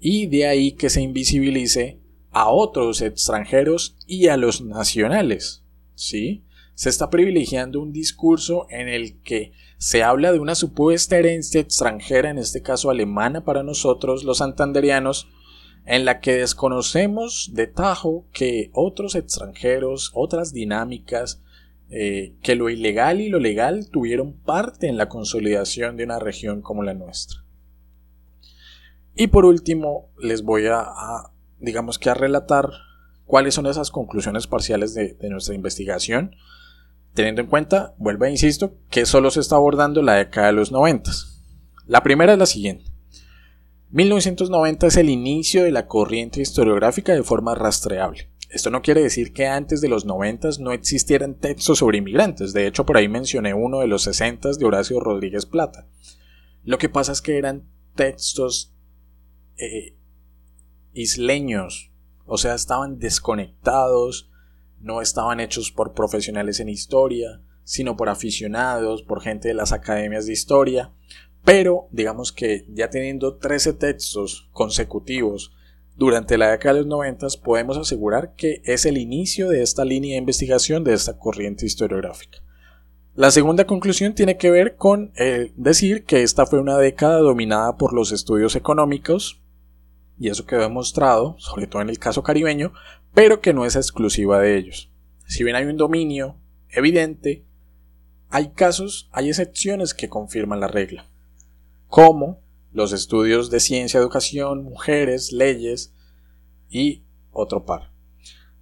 Y 0.00 0.26
de 0.26 0.46
ahí 0.46 0.72
que 0.72 0.90
se 0.90 1.00
invisibilice 1.00 2.00
a 2.32 2.50
otros 2.50 3.00
extranjeros 3.00 3.96
y 4.06 4.28
a 4.28 4.36
los 4.36 4.60
nacionales. 4.60 5.62
¿Sí? 5.94 6.44
Se 6.76 6.90
está 6.90 7.08
privilegiando 7.08 7.80
un 7.80 7.90
discurso 7.90 8.66
en 8.68 8.88
el 8.88 9.22
que 9.22 9.52
se 9.78 10.02
habla 10.02 10.30
de 10.30 10.40
una 10.40 10.54
supuesta 10.54 11.16
herencia 11.16 11.58
extranjera, 11.58 12.28
en 12.28 12.36
este 12.36 12.60
caso 12.60 12.90
alemana 12.90 13.44
para 13.44 13.62
nosotros 13.62 14.24
los 14.24 14.38
santanderianos, 14.38 15.26
en 15.86 16.04
la 16.04 16.20
que 16.20 16.34
desconocemos 16.34 17.52
de 17.54 17.66
tajo 17.66 18.26
que 18.30 18.70
otros 18.74 19.14
extranjeros, 19.14 20.10
otras 20.14 20.52
dinámicas, 20.52 21.42
eh, 21.88 22.34
que 22.42 22.56
lo 22.56 22.68
ilegal 22.68 23.22
y 23.22 23.30
lo 23.30 23.38
legal 23.38 23.88
tuvieron 23.90 24.34
parte 24.34 24.86
en 24.86 24.98
la 24.98 25.08
consolidación 25.08 25.96
de 25.96 26.04
una 26.04 26.18
región 26.18 26.60
como 26.60 26.82
la 26.82 26.92
nuestra. 26.92 27.42
Y 29.14 29.28
por 29.28 29.46
último, 29.46 30.10
les 30.20 30.42
voy 30.42 30.66
a, 30.66 30.84
digamos 31.58 31.98
que 31.98 32.10
a 32.10 32.14
relatar 32.14 32.68
cuáles 33.24 33.54
son 33.54 33.66
esas 33.66 33.90
conclusiones 33.90 34.46
parciales 34.46 34.92
de, 34.92 35.14
de 35.14 35.30
nuestra 35.30 35.54
investigación, 35.54 36.36
teniendo 37.16 37.40
en 37.40 37.48
cuenta, 37.48 37.94
vuelvo 37.98 38.26
a 38.26 38.30
insisto, 38.30 38.74
que 38.90 39.06
solo 39.06 39.30
se 39.30 39.40
está 39.40 39.56
abordando 39.56 40.02
la 40.02 40.14
década 40.14 40.48
de 40.48 40.52
los 40.52 40.70
90. 40.70 41.10
La 41.86 42.02
primera 42.02 42.34
es 42.34 42.38
la 42.38 42.46
siguiente. 42.46 42.84
1990 43.90 44.86
es 44.86 44.96
el 44.96 45.08
inicio 45.08 45.64
de 45.64 45.72
la 45.72 45.86
corriente 45.86 46.40
historiográfica 46.40 47.14
de 47.14 47.22
forma 47.22 47.54
rastreable. 47.54 48.30
Esto 48.50 48.70
no 48.70 48.82
quiere 48.82 49.02
decir 49.02 49.32
que 49.32 49.46
antes 49.46 49.80
de 49.80 49.88
los 49.88 50.04
90 50.04 50.50
no 50.60 50.72
existieran 50.72 51.34
textos 51.34 51.78
sobre 51.78 51.98
inmigrantes, 51.98 52.52
de 52.52 52.66
hecho 52.66 52.84
por 52.84 52.96
ahí 52.96 53.08
mencioné 53.08 53.54
uno 53.54 53.80
de 53.80 53.86
los 53.86 54.02
60 54.02 54.52
de 54.52 54.64
Horacio 54.64 55.00
Rodríguez 55.00 55.46
Plata. 55.46 55.88
Lo 56.64 56.78
que 56.78 56.88
pasa 56.88 57.12
es 57.12 57.22
que 57.22 57.38
eran 57.38 57.66
textos 57.94 58.74
eh, 59.56 59.96
isleños, 60.92 61.90
o 62.26 62.36
sea, 62.36 62.54
estaban 62.54 62.98
desconectados, 62.98 64.30
no 64.80 65.00
estaban 65.00 65.40
hechos 65.40 65.70
por 65.70 65.94
profesionales 65.94 66.60
en 66.60 66.68
historia, 66.68 67.40
sino 67.64 67.96
por 67.96 68.08
aficionados, 68.08 69.02
por 69.02 69.20
gente 69.20 69.48
de 69.48 69.54
las 69.54 69.72
academias 69.72 70.26
de 70.26 70.32
historia, 70.32 70.92
pero 71.44 71.88
digamos 71.90 72.32
que 72.32 72.66
ya 72.68 72.90
teniendo 72.90 73.36
13 73.36 73.74
textos 73.74 74.48
consecutivos 74.52 75.52
durante 75.96 76.36
la 76.36 76.50
década 76.50 76.74
de 76.74 76.80
los 76.80 76.88
90 76.88 77.26
podemos 77.42 77.78
asegurar 77.78 78.34
que 78.34 78.60
es 78.64 78.84
el 78.84 78.98
inicio 78.98 79.48
de 79.48 79.62
esta 79.62 79.84
línea 79.84 80.12
de 80.12 80.18
investigación 80.18 80.84
de 80.84 80.92
esta 80.92 81.18
corriente 81.18 81.64
historiográfica. 81.64 82.38
La 83.14 83.30
segunda 83.30 83.64
conclusión 83.64 84.14
tiene 84.14 84.36
que 84.36 84.50
ver 84.50 84.76
con 84.76 85.12
eh, 85.16 85.52
decir 85.56 86.04
que 86.04 86.22
esta 86.22 86.44
fue 86.44 86.60
una 86.60 86.76
década 86.76 87.18
dominada 87.18 87.78
por 87.78 87.94
los 87.94 88.12
estudios 88.12 88.56
económicos, 88.56 89.40
y 90.18 90.28
eso 90.28 90.46
quedó 90.46 90.62
demostrado, 90.62 91.36
sobre 91.38 91.66
todo 91.66 91.82
en 91.82 91.88
el 91.88 91.98
caso 91.98 92.22
caribeño, 92.22 92.72
pero 93.14 93.40
que 93.40 93.52
no 93.52 93.64
es 93.64 93.76
exclusiva 93.76 94.40
de 94.40 94.56
ellos. 94.56 94.90
Si 95.26 95.44
bien 95.44 95.56
hay 95.56 95.64
un 95.64 95.76
dominio 95.76 96.36
evidente, 96.68 97.44
hay 98.28 98.50
casos, 98.50 99.08
hay 99.12 99.28
excepciones 99.28 99.94
que 99.94 100.08
confirman 100.08 100.60
la 100.60 100.68
regla 100.68 101.08
como 101.88 102.42
los 102.72 102.92
estudios 102.92 103.50
de 103.50 103.60
ciencia, 103.60 103.98
educación, 103.98 104.64
mujeres, 104.64 105.32
leyes 105.32 105.94
y 106.68 107.04
otro 107.30 107.64
par. 107.64 107.92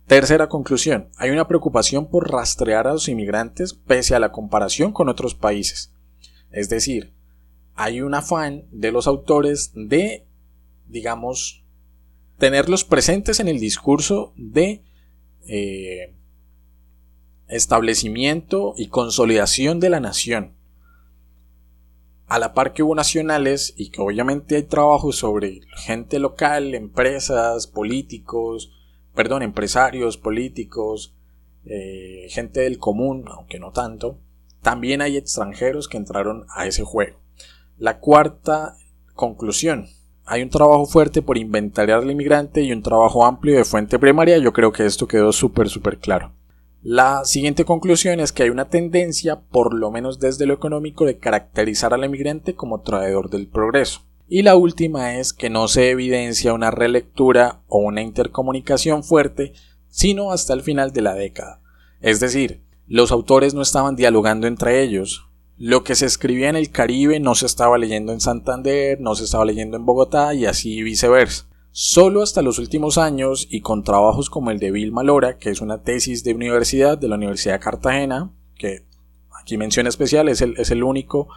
Tercera 0.07 0.49
conclusión, 0.49 1.09
hay 1.17 1.31
una 1.31 1.49
preocupación 1.49 2.09
por 2.09 2.31
rastrear 2.31 2.87
a 2.87 2.93
los 2.93 3.09
inmigrantes 3.09 3.73
pese 3.73 4.15
a 4.15 4.21
la 4.21 4.33
comparación 4.33 4.93
con 4.93 5.09
otros 5.09 5.35
países. 5.35 5.93
Es 6.51 6.69
decir, 6.69 7.15
hay 7.75 8.03
un 8.03 8.15
afán 8.15 8.67
de 8.71 8.93
los 8.93 9.07
autores 9.07 9.73
de, 9.75 10.29
digamos, 10.95 11.65
tenerlos 12.39 12.85
presentes 12.85 13.41
en 13.41 13.49
el 13.49 13.59
discurso 13.59 14.33
de 14.37 14.85
eh, 15.49 16.15
establecimiento 17.49 18.75
y 18.77 18.87
consolidación 18.87 19.81
de 19.81 19.91
la 19.91 19.99
nación 19.99 20.55
a 22.29 22.39
la 22.39 22.55
par 22.55 22.73
que 22.73 22.83
hubo 22.83 22.95
nacionales 22.95 23.75
y 23.77 23.91
que 23.91 24.01
obviamente 24.01 24.55
hay 24.57 24.63
trabajo 24.63 25.13
sobre 25.13 25.61
gente 25.77 26.21
local, 26.21 26.75
empresas, 26.75 27.67
políticos, 27.67 28.73
perdón, 29.15 29.43
empresarios, 29.43 30.17
políticos, 30.17 31.15
eh, 31.65 32.29
gente 32.31 32.61
del 32.61 32.79
común, 32.79 33.25
aunque 33.29 33.59
no 33.59 33.73
tanto, 33.73 34.21
también 34.63 35.03
hay 35.03 35.17
extranjeros 35.17 35.89
que 35.89 35.97
entraron 35.97 36.47
a 36.55 36.67
ese 36.67 36.85
juego. 36.85 37.19
La 37.79 37.99
cuarta 37.99 38.77
conclusión. 39.15 39.89
Hay 40.27 40.43
un 40.43 40.49
trabajo 40.49 40.87
fuerte 40.87 41.21
por 41.21 41.37
inventariar 41.37 42.01
al 42.01 42.11
inmigrante 42.11 42.63
y 42.63 42.73
un 42.73 42.83
trabajo 42.83 43.27
amplio 43.27 43.57
de 43.57 43.65
fuente 43.65 43.99
primaria. 43.99 44.39
Yo 44.39 44.53
creo 44.53 44.73
que 44.73 44.87
esto 44.87 45.07
quedó 45.07 45.33
súper, 45.33 45.69
súper 45.69 45.99
claro. 45.99 46.33
La 46.83 47.25
siguiente 47.25 47.65
conclusión 47.65 48.21
es 48.21 48.33
que 48.33 48.43
hay 48.43 48.51
una 48.51 48.69
tendencia, 48.69 49.41
por 49.41 49.75
lo 49.75 49.91
menos 49.91 50.21
desde 50.21 50.47
lo 50.47 50.55
económico, 50.55 51.05
de 51.05 51.19
caracterizar 51.19 51.93
al 51.95 52.05
emigrante 52.05 52.55
como 52.55 52.81
traidor 52.81 53.31
del 53.31 53.49
progreso. 53.49 54.01
Y 54.29 54.43
la 54.43 54.57
última 54.57 55.17
es 55.17 55.33
que 55.33 55.51
no 55.51 55.69
se 55.69 55.91
evidencia 55.91 56.55
una 56.55 56.71
relectura 56.71 57.61
o 57.69 57.79
una 57.79 58.03
intercomunicación 58.03 59.05
fuerte, 59.05 59.53
sino 59.89 60.33
hasta 60.33 60.55
el 60.55 60.63
final 60.63 60.93
de 60.93 61.03
la 61.03 61.15
década. 61.15 61.61
Es 62.01 62.21
decir, 62.21 62.63
los 62.87 63.13
autores 63.13 63.55
no 63.55 63.63
estaban 63.63 63.97
dialogando 63.97 64.47
entre 64.47 64.83
ellos. 64.83 65.24
Lo 65.57 65.85
que 65.85 65.95
se 65.95 66.07
escribía 66.07 66.49
en 66.49 66.57
el 66.57 66.71
Caribe 66.71 67.21
no 67.21 67.37
se 67.37 67.47
estaba 67.47 67.79
leyendo 67.79 68.13
en 68.13 68.21
Santander, 68.21 69.01
no 69.01 69.15
se 69.15 69.25
estaba 69.25 69.45
leyendo 69.45 69.77
en 69.77 69.87
Bogotá 69.87 70.35
y 70.35 70.47
así 70.47 70.83
viceversa. 70.83 71.47
Solo 71.71 72.23
hasta 72.23 72.43
los 72.43 72.59
últimos 72.59 72.99
años 72.99 73.47
y 73.51 73.61
con 73.61 73.85
trabajos 73.85 74.31
como 74.31 74.51
el 74.51 74.59
de 74.59 74.73
Vilma 74.73 75.03
Lora, 75.05 75.39
que 75.39 75.51
es 75.51 75.61
una 75.61 75.83
tesis 75.83 76.25
de 76.25 76.35
universidad 76.35 76.99
de 76.99 77.09
la 77.09 77.17
Universidad 77.17 77.55
de 77.55 77.61
Cartagena, 77.61 78.33
que 78.57 78.85
aquí 79.41 79.57
mención 79.57 79.87
especial, 79.87 80.29
es 80.29 80.41
el, 80.41 80.55
es 80.57 80.71
el 80.71 80.83
único 80.83 81.29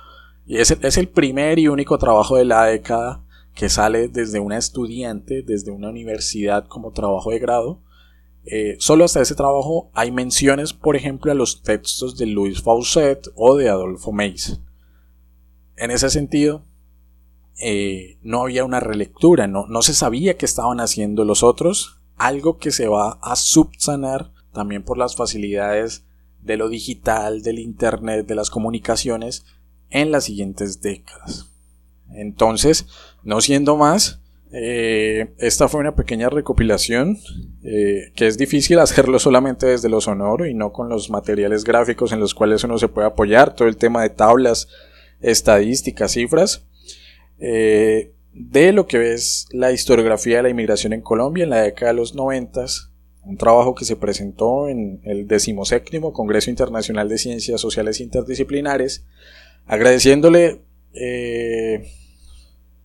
y 0.47 0.57
es 0.57 0.71
el, 0.71 0.79
es 0.83 0.97
el 0.97 1.09
primer 1.09 1.59
y 1.59 1.67
único 1.67 1.97
trabajo 1.97 2.37
de 2.37 2.45
la 2.45 2.65
década 2.65 3.23
que 3.53 3.69
sale 3.69 4.07
desde 4.07 4.39
una 4.39 4.57
estudiante, 4.57 5.43
desde 5.43 5.71
una 5.71 5.89
universidad 5.89 6.67
como 6.67 6.91
trabajo 6.91 7.31
de 7.31 7.39
grado. 7.39 7.81
Eh, 8.49 8.77
solo 8.79 9.03
hasta 9.03 9.21
ese 9.21 9.35
trabajo 9.35 9.91
hay 9.93 10.11
menciones, 10.11 10.71
por 10.71 10.95
ejemplo, 10.95 11.31
a 11.31 11.35
los 11.35 11.63
textos 11.63 12.17
de 12.17 12.27
Louis 12.27 12.61
Fawcett 12.61 13.27
o 13.35 13.57
de 13.57 13.69
Adolfo 13.69 14.11
Meis. 14.13 14.61
en 15.75 15.91
ese 15.91 16.09
sentido, 16.09 16.65
eh, 17.59 18.17
no 18.23 18.41
había 18.41 18.63
una 18.63 18.79
relectura, 18.79 19.47
no, 19.47 19.67
no 19.67 19.81
se 19.81 19.93
sabía 19.93 20.37
qué 20.37 20.45
estaban 20.45 20.79
haciendo 20.79 21.23
los 21.23 21.43
otros, 21.43 21.99
algo 22.15 22.57
que 22.57 22.71
se 22.71 22.87
va 22.87 23.19
a 23.21 23.35
subsanar 23.35 24.31
también 24.53 24.83
por 24.83 24.97
las 24.97 25.15
facilidades 25.15 26.05
de 26.41 26.57
lo 26.57 26.69
digital, 26.69 27.43
del 27.43 27.59
Internet, 27.59 28.25
de 28.25 28.35
las 28.35 28.49
comunicaciones 28.49 29.45
en 29.89 30.11
las 30.11 30.23
siguientes 30.23 30.81
décadas. 30.81 31.47
Entonces, 32.11 32.87
no 33.23 33.41
siendo 33.41 33.75
más, 33.75 34.21
eh, 34.51 35.33
esta 35.39 35.67
fue 35.67 35.81
una 35.81 35.95
pequeña 35.95 36.29
recopilación 36.29 37.17
eh, 37.63 38.13
que 38.15 38.27
es 38.27 38.37
difícil 38.37 38.79
hacerlo 38.79 39.19
solamente 39.19 39.65
desde 39.67 39.89
lo 39.89 39.99
sonoro 39.99 40.45
y 40.45 40.53
no 40.53 40.71
con 40.71 40.87
los 40.87 41.09
materiales 41.09 41.65
gráficos 41.65 42.13
en 42.13 42.21
los 42.21 42.33
cuales 42.33 42.63
uno 42.63 42.77
se 42.77 42.87
puede 42.87 43.07
apoyar, 43.07 43.55
todo 43.55 43.67
el 43.67 43.75
tema 43.75 44.03
de 44.03 44.09
tablas, 44.09 44.69
estadísticas, 45.19 46.13
cifras, 46.13 46.65
eh, 47.39 48.13
de 48.31 48.71
lo 48.71 48.87
que 48.87 49.13
es 49.13 49.47
la 49.51 49.71
historiografía 49.71 50.37
de 50.37 50.43
la 50.43 50.49
inmigración 50.49 50.93
en 50.93 51.01
Colombia 51.01 51.43
en 51.43 51.49
la 51.49 51.63
década 51.63 51.91
de 51.91 51.97
los 51.97 52.15
noventas, 52.15 52.91
un 53.23 53.35
trabajo 53.35 53.75
que 53.75 53.83
se 53.83 53.97
presentó 53.97 54.69
en 54.69 55.01
el 55.03 55.27
decimoséptimo 55.27 56.13
Congreso 56.13 56.49
Internacional 56.49 57.09
de 57.09 57.17
Ciencias 57.17 57.59
Sociales 57.59 57.99
Interdisciplinares, 57.99 59.05
agradeciéndole 59.65 60.61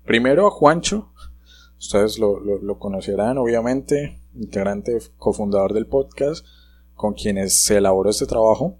primero 0.04 0.48
a 0.48 0.50
Juancho, 0.50 1.11
Ustedes 1.82 2.16
lo, 2.20 2.78
conocerán, 2.78 3.38
obviamente, 3.38 4.20
integrante 4.36 4.96
cofundador 5.16 5.72
del 5.72 5.86
podcast, 5.86 6.46
con 6.94 7.14
quienes 7.14 7.64
se 7.64 7.78
elaboró 7.78 8.08
este 8.08 8.24
trabajo. 8.24 8.78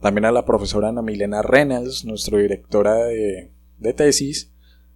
También 0.00 0.24
a 0.24 0.30
la 0.30 0.44
profesora 0.44 0.90
Ana 0.90 1.02
Milena 1.02 1.42
Reynolds, 1.42 2.04
nuestra 2.04 2.38
directora 2.38 2.94
de, 3.06 3.50
tesis 3.96 4.52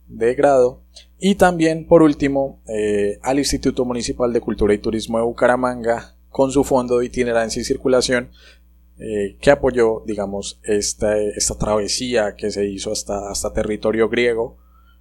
de 0.07 0.37
grado. 0.37 0.85
Y 1.19 1.35
también, 1.35 1.89
por 1.89 2.03
último, 2.03 2.63
eh, 2.69 3.19
al 3.23 3.41
Instituto 3.41 3.85
Municipal 3.85 4.33
de 4.33 4.41
Cultura 4.41 4.73
y 4.73 4.79
Turismo 4.79 5.19
de 5.19 5.25
Bucaramanga, 5.25 6.15
con 6.31 6.53
su 6.53 6.63
fondo 6.63 6.99
de 6.99 7.07
itinerancia 7.07 7.61
y 7.61 7.65
circulación, 7.65 8.31
eh, 9.01 9.37
que 9.41 9.51
apoyó, 9.51 10.05
digamos, 10.07 10.61
esta, 10.63 11.19
esta 11.19 11.59
travesía 11.59 12.37
que 12.37 12.53
se 12.53 12.69
hizo 12.69 12.93
hasta, 12.93 13.29
hasta 13.29 13.53
territorio 13.53 14.09
griego 14.09 14.59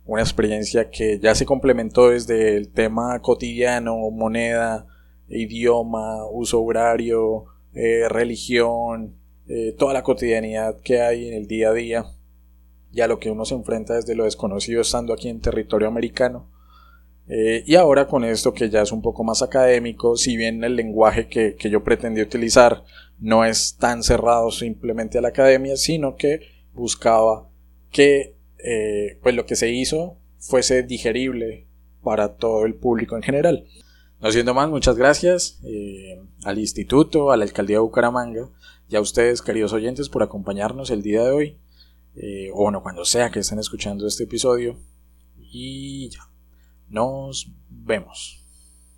una 0.07 0.21
experiencia 0.21 0.89
que 0.89 1.19
ya 1.19 1.35
se 1.35 1.45
complementó 1.45 2.09
desde 2.09 2.55
el 2.55 2.69
tema 2.69 3.19
cotidiano, 3.21 4.09
moneda, 4.09 4.87
idioma, 5.27 6.25
uso 6.25 6.63
horario, 6.63 7.45
eh, 7.73 8.07
religión, 8.09 9.15
eh, 9.49 9.75
toda 9.77 9.93
la 9.93 10.03
cotidianidad 10.03 10.79
que 10.79 11.01
hay 11.01 11.27
en 11.27 11.33
el 11.33 11.47
día 11.47 11.69
a 11.69 11.73
día, 11.73 12.05
ya 12.91 13.07
lo 13.07 13.19
que 13.19 13.29
uno 13.29 13.43
se 13.43 13.55
enfrenta 13.55 13.95
desde 13.95 14.15
lo 14.15 14.23
desconocido 14.23 14.81
estando 14.81 15.13
aquí 15.13 15.27
en 15.27 15.41
territorio 15.41 15.89
americano. 15.89 16.49
Eh, 17.27 17.63
y 17.67 17.75
ahora 17.75 18.07
con 18.07 18.23
esto 18.23 18.53
que 18.53 18.69
ya 18.69 18.81
es 18.81 18.93
un 18.93 19.01
poco 19.01 19.25
más 19.25 19.41
académico, 19.41 20.15
si 20.15 20.37
bien 20.37 20.63
el 20.63 20.77
lenguaje 20.77 21.27
que, 21.27 21.55
que 21.55 21.69
yo 21.69 21.83
pretendí 21.83 22.21
utilizar 22.21 22.85
no 23.19 23.43
es 23.43 23.75
tan 23.75 24.03
cerrado 24.03 24.51
simplemente 24.51 25.17
a 25.17 25.21
la 25.21 25.29
academia, 25.29 25.75
sino 25.75 26.15
que 26.15 26.39
buscaba 26.73 27.49
que 27.91 28.36
eh, 28.63 29.19
pues 29.21 29.35
lo 29.35 29.45
que 29.45 29.55
se 29.55 29.71
hizo 29.71 30.17
fuese 30.39 30.83
digerible 30.83 31.67
para 32.03 32.35
todo 32.35 32.65
el 32.65 32.75
público 32.75 33.15
en 33.15 33.23
general. 33.23 33.65
No 34.19 34.31
siendo 34.31 34.53
más, 34.53 34.69
muchas 34.69 34.95
gracias 34.95 35.59
eh, 35.63 36.21
al 36.43 36.57
instituto, 36.57 37.31
a 37.31 37.37
la 37.37 37.43
alcaldía 37.43 37.77
de 37.77 37.81
Bucaramanga 37.81 38.49
y 38.89 38.95
a 38.95 39.01
ustedes, 39.01 39.41
queridos 39.41 39.73
oyentes, 39.73 40.09
por 40.09 40.23
acompañarnos 40.23 40.89
el 40.89 41.03
día 41.03 41.23
de 41.23 41.31
hoy. 41.31 41.57
Eh, 42.15 42.49
o 42.53 42.63
bueno, 42.63 42.81
cuando 42.81 43.05
sea 43.05 43.29
que 43.29 43.39
estén 43.39 43.59
escuchando 43.59 44.07
este 44.07 44.23
episodio. 44.23 44.79
Y 45.37 46.09
ya, 46.09 46.21
nos 46.89 47.51
vemos. 47.69 48.43